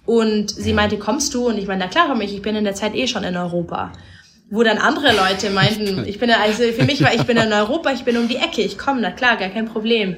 [0.05, 1.47] Und sie meinte, kommst du?
[1.47, 3.37] Und ich meine, na klar komm ich, ich bin in der Zeit eh schon in
[3.37, 3.93] Europa.
[4.49, 7.93] Wo dann andere Leute meinten, ich bin, also für mich war, ich bin in Europa,
[7.93, 10.17] ich bin um die Ecke, ich komme, na klar, gar kein Problem.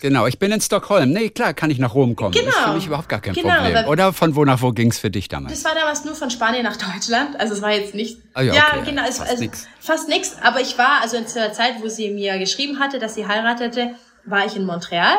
[0.00, 1.10] Genau, ich bin in Stockholm.
[1.10, 2.32] Nee, klar, kann ich nach Rom kommen.
[2.32, 2.46] Genau.
[2.46, 3.86] Das ist für mich überhaupt gar kein genau, Problem.
[3.86, 5.54] Oder von wo nach wo ging es für dich damals?
[5.54, 7.38] Das war damals nur von Spanien nach Deutschland.
[7.40, 8.18] Also es war jetzt nicht.
[8.34, 9.02] Ah, ja, ja okay, genau.
[9.02, 9.66] Ja, es, fast also, nix.
[9.80, 10.36] Fast nichts.
[10.42, 13.94] Aber ich war, also in der Zeit, wo sie mir geschrieben hatte, dass sie heiratete,
[14.24, 15.16] war ich in Montreal.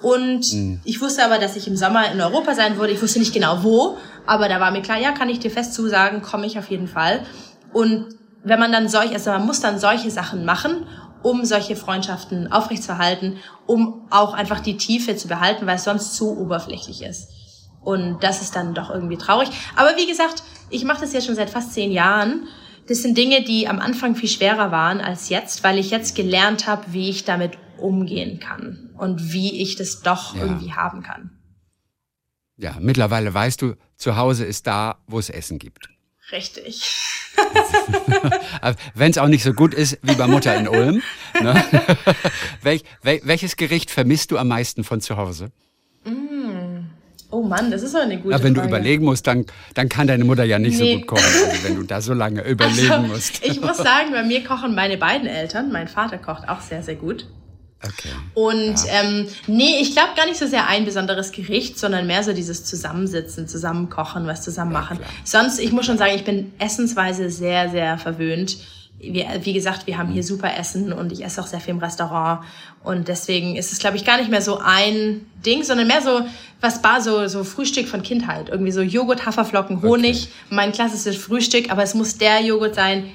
[0.00, 0.80] Und mhm.
[0.84, 2.92] ich wusste aber, dass ich im Sommer in Europa sein würde.
[2.92, 5.74] Ich wusste nicht genau wo, aber da war mir klar, ja, kann ich dir fest
[5.74, 7.20] zusagen, komme ich auf jeden Fall.
[7.72, 8.06] Und
[8.42, 10.86] wenn man dann solche, also man muss dann solche Sachen machen
[11.24, 16.38] um solche Freundschaften aufrechtzuerhalten, um auch einfach die Tiefe zu behalten, weil es sonst zu
[16.38, 17.28] oberflächlich ist.
[17.80, 19.48] Und das ist dann doch irgendwie traurig.
[19.74, 22.46] Aber wie gesagt, ich mache das ja schon seit fast zehn Jahren.
[22.88, 26.66] Das sind Dinge, die am Anfang viel schwerer waren als jetzt, weil ich jetzt gelernt
[26.66, 30.42] habe, wie ich damit umgehen kann und wie ich das doch ja.
[30.42, 31.30] irgendwie haben kann.
[32.56, 35.88] Ja, mittlerweile weißt du, zu Hause ist da, wo es Essen gibt.
[36.32, 36.82] Richtig.
[38.94, 41.02] Wenn es auch nicht so gut ist wie bei Mutter in Ulm.
[41.40, 41.64] Ne?
[42.62, 45.50] Welch, wel, welches Gericht vermisst du am meisten von zu Hause?
[46.04, 46.86] Mm.
[47.30, 48.68] Oh Mann, das ist doch eine gute ja, wenn Frage.
[48.68, 49.44] du überlegen musst, dann,
[49.74, 50.92] dann kann deine Mutter ja nicht nee.
[50.92, 53.44] so gut kochen, also wenn du da so lange überlegen also, musst.
[53.44, 55.72] Ich muss sagen, bei mir kochen meine beiden Eltern.
[55.72, 57.26] Mein Vater kocht auch sehr, sehr gut.
[57.84, 58.08] Okay.
[58.34, 59.02] Und ja.
[59.02, 62.64] ähm, nee, ich glaube gar nicht so sehr ein besonderes Gericht, sondern mehr so dieses
[62.64, 64.98] Zusammensitzen, zusammenkochen, was zusammen machen.
[65.00, 68.56] Ja, Sonst, ich muss schon sagen, ich bin essensweise sehr, sehr verwöhnt.
[68.98, 71.78] Wie, wie gesagt, wir haben hier super Essen und ich esse auch sehr viel im
[71.78, 72.44] Restaurant.
[72.82, 76.22] Und deswegen ist es, glaube ich, gar nicht mehr so ein Ding, sondern mehr so,
[76.60, 78.48] was war so, so Frühstück von Kindheit.
[78.48, 80.54] Irgendwie so Joghurt, Haferflocken, Honig, okay.
[80.54, 83.10] mein klassisches Frühstück, aber es muss der Joghurt sein,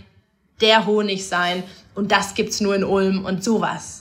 [0.62, 1.64] der Honig sein.
[1.96, 3.99] Und das gibt's nur in Ulm und sowas.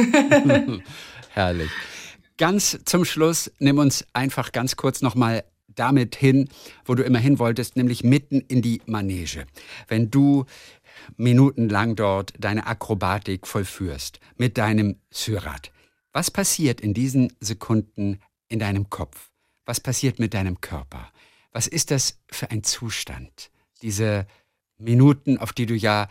[1.30, 1.70] Herrlich.
[2.36, 6.48] Ganz zum Schluss, nimm uns einfach ganz kurz nochmal damit hin,
[6.84, 9.46] wo du immer hin wolltest, nämlich mitten in die Manege.
[9.88, 10.46] Wenn du
[11.16, 15.70] minutenlang dort deine Akrobatik vollführst mit deinem Syrat,
[16.12, 19.30] was passiert in diesen Sekunden in deinem Kopf?
[19.64, 21.10] Was passiert mit deinem Körper?
[21.52, 23.50] Was ist das für ein Zustand?
[23.82, 24.26] Diese
[24.78, 26.08] Minuten, auf die du ja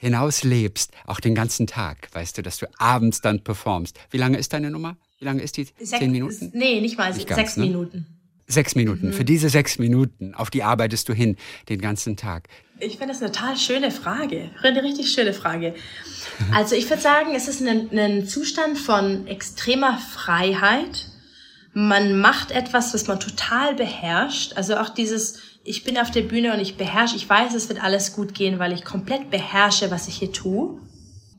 [0.00, 3.98] hinaus lebst, auch den ganzen Tag, weißt du, dass du abends dann performst.
[4.10, 4.96] Wie lange ist deine Nummer?
[5.18, 5.68] Wie lange ist die?
[5.78, 6.50] Sech, Zehn Minuten?
[6.54, 7.12] Nee, nicht mal.
[7.12, 7.66] Nicht sechs ganz, ne?
[7.66, 8.06] Minuten.
[8.46, 9.08] Sechs Minuten.
[9.08, 9.12] Mhm.
[9.12, 11.36] Für diese sechs Minuten, auf die arbeitest du hin
[11.68, 12.48] den ganzen Tag.
[12.80, 14.50] Ich finde das eine total schöne Frage.
[14.62, 15.74] Eine richtig schöne Frage.
[16.52, 21.08] Also ich würde sagen, es ist ein, ein Zustand von extremer Freiheit.
[21.72, 24.56] Man macht etwas, was man total beherrscht.
[24.56, 27.82] Also auch dieses, ich bin auf der Bühne und ich beherrsche, ich weiß, es wird
[27.82, 30.80] alles gut gehen, weil ich komplett beherrsche, was ich hier tue.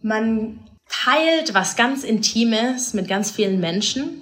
[0.01, 4.21] Man teilt was ganz Intimes mit ganz vielen Menschen.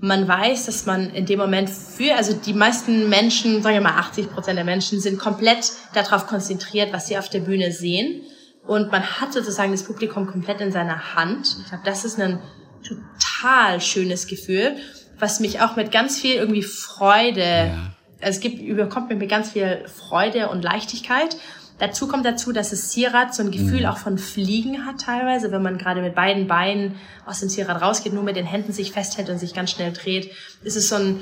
[0.00, 3.98] Man weiß, dass man in dem Moment für, also die meisten Menschen, sagen wir mal
[3.98, 8.22] 80 Prozent der Menschen, sind komplett darauf konzentriert, was sie auf der Bühne sehen.
[8.66, 11.56] Und man hat sozusagen das Publikum komplett in seiner Hand.
[11.60, 12.40] Ich glaube, das ist ein
[12.82, 14.76] total schönes Gefühl,
[15.20, 17.90] was mich auch mit ganz viel irgendwie Freude ja
[18.20, 21.36] es gibt, überkommt mir mit ganz viel Freude und Leichtigkeit.
[21.78, 23.86] Dazu kommt dazu, dass das Zierrad so ein Gefühl mhm.
[23.86, 28.12] auch von Fliegen hat teilweise, wenn man gerade mit beiden Beinen aus dem Zierrad rausgeht,
[28.12, 30.30] nur mit den Händen sich festhält und sich ganz schnell dreht.
[30.62, 31.20] ist Es so ein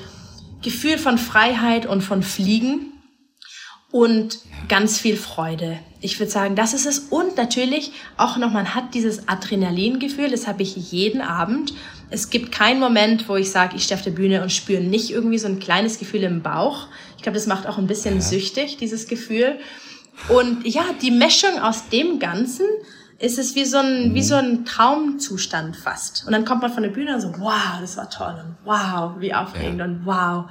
[0.63, 2.93] Gefühl von Freiheit und von Fliegen
[3.93, 5.79] und ganz viel Freude.
[6.01, 6.99] Ich würde sagen, das ist es.
[6.99, 11.73] Und natürlich auch noch, man hat dieses Adrenalingefühl, das habe ich jeden Abend
[12.11, 15.11] es gibt keinen Moment, wo ich sage, ich stehe auf der Bühne und spüre nicht
[15.11, 16.89] irgendwie so ein kleines Gefühl im Bauch.
[17.17, 18.21] Ich glaube, das macht auch ein bisschen ja.
[18.21, 19.59] süchtig, dieses Gefühl.
[20.29, 22.67] Und ja, die Mischung aus dem Ganzen
[23.19, 24.15] ist es wie so ein, mhm.
[24.15, 26.25] wie so ein Traumzustand fast.
[26.27, 29.13] Und dann kommt man von der Bühne und so, wow, das war toll und wow,
[29.19, 29.85] wie aufregend ja.
[29.85, 30.45] und wow.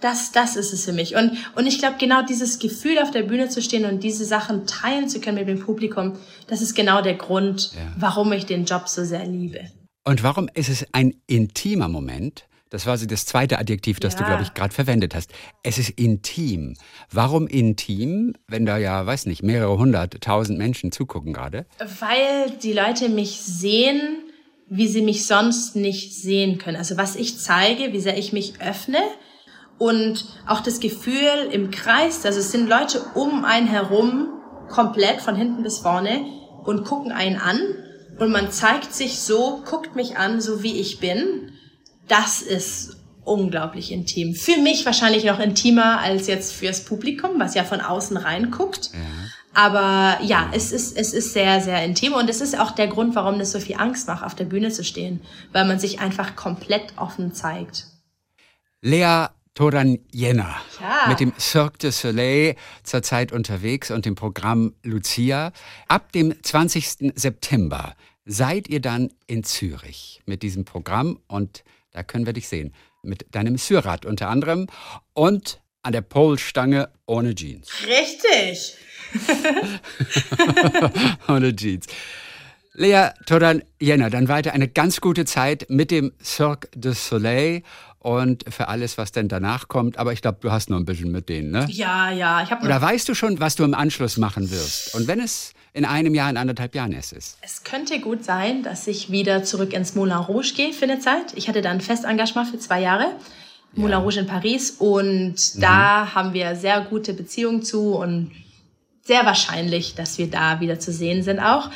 [0.00, 1.16] Das, das ist es für mich.
[1.16, 4.64] Und, und ich glaube, genau dieses Gefühl, auf der Bühne zu stehen und diese Sachen
[4.64, 6.14] teilen zu können mit dem Publikum,
[6.46, 7.80] das ist genau der Grund, ja.
[7.98, 9.72] warum ich den Job so sehr liebe.
[10.08, 12.46] Und warum ist es ein intimer Moment?
[12.70, 14.20] Das war so das zweite Adjektiv, das ja.
[14.20, 15.30] du, glaube ich, gerade verwendet hast.
[15.62, 16.76] Es ist intim.
[17.12, 21.66] Warum intim, wenn da ja, weiß nicht, mehrere hundert, tausend Menschen zugucken gerade?
[22.00, 24.22] Weil die Leute mich sehen,
[24.70, 26.78] wie sie mich sonst nicht sehen können.
[26.78, 29.00] Also was ich zeige, wie sehr ich mich öffne
[29.76, 34.40] und auch das Gefühl im Kreis, also es sind Leute um einen herum,
[34.70, 36.24] komplett von hinten bis vorne
[36.64, 37.60] und gucken einen an
[38.18, 41.52] und man zeigt sich so, guckt mich an, so wie ich bin,
[42.08, 44.34] das ist unglaublich intim.
[44.34, 48.90] Für mich wahrscheinlich noch intimer als jetzt fürs Publikum, was ja von außen reinguckt.
[48.92, 49.00] Ja.
[49.54, 53.14] Aber ja, es ist, es ist sehr, sehr intim und es ist auch der Grund,
[53.14, 55.20] warum es so viel Angst macht, auf der Bühne zu stehen,
[55.52, 57.86] weil man sich einfach komplett offen zeigt.
[58.80, 61.08] Lea Toran Jena Ja.
[61.08, 62.54] mit dem Cirque du Soleil
[62.84, 65.50] zurzeit unterwegs und dem Programm Lucia.
[65.88, 67.12] Ab dem 20.
[67.16, 67.96] September
[68.28, 72.74] seid ihr dann in Zürich mit diesem Programm und da können wir dich sehen.
[73.02, 74.66] Mit deinem Syrad unter anderem
[75.14, 77.70] und an der Polstange ohne Jeans.
[77.86, 78.76] Richtig.
[81.28, 81.86] ohne Jeans.
[82.74, 87.62] Lea Toran Jena, dann weiter eine ganz gute Zeit mit dem Cirque du Soleil
[87.98, 89.96] und für alles, was denn danach kommt.
[89.96, 91.66] Aber ich glaube, du hast noch ein bisschen mit denen, ne?
[91.70, 94.94] Ja, ja, ich habe Oder weißt du schon, was du im Anschluss machen wirst?
[94.94, 97.38] Und wenn es in einem Jahr, in anderthalb Jahren erst ist?
[97.40, 101.34] Es könnte gut sein, dass ich wieder zurück ins Moulin Rouge gehe für eine Zeit.
[101.36, 103.06] Ich hatte da ein Festengagement für zwei Jahre.
[103.74, 104.72] Moulin Rouge in Paris.
[104.72, 108.32] Und da haben wir sehr gute Beziehungen zu und
[109.04, 111.70] sehr wahrscheinlich, dass wir da wieder zu sehen sind auch.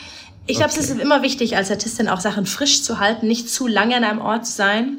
[0.46, 3.68] Ich glaube, es ist immer wichtig, als Artistin auch Sachen frisch zu halten, nicht zu
[3.68, 4.96] lange an einem Ort zu sein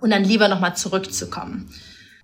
[0.00, 1.70] und dann lieber nochmal zurückzukommen.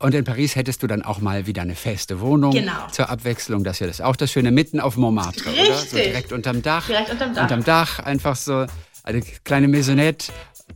[0.01, 2.87] Und in Paris hättest du dann auch mal wieder eine feste Wohnung Genau.
[2.91, 3.65] zur Abwechslung.
[3.65, 5.65] Das ist ja das auch das Schöne, mitten auf Montmartre, oder?
[5.77, 6.05] So Richtig.
[6.05, 6.87] direkt unterm Dach.
[6.87, 7.43] Direkt unterm Dach.
[7.43, 8.67] Unterm Dach, einfach so
[9.05, 9.69] eine kleine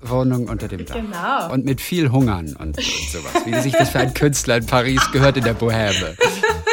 [0.01, 0.95] Maisonette-Wohnung unter dem Dach.
[0.95, 1.53] Genau.
[1.53, 3.33] Und mit viel Hungern und, und sowas.
[3.45, 6.17] Wie sich das für einen Künstler in Paris gehört in der Bohème.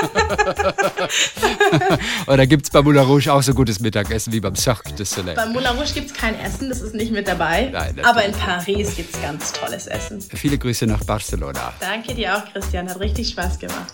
[2.27, 5.35] oder gibt es bei Moulin Rouge auch so gutes Mittagessen wie beim Cirque du Soleil?
[5.35, 7.69] Beim Moulin Rouge gibt es kein Essen, das ist nicht mit dabei.
[7.71, 10.19] Nein, aber in Paris gibt es ganz tolles Essen.
[10.21, 11.73] Viele Grüße nach Barcelona.
[11.79, 12.89] Danke dir auch, Christian.
[12.89, 13.93] Hat richtig Spaß gemacht.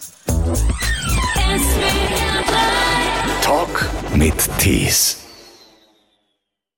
[3.44, 5.27] Talk mit Tees.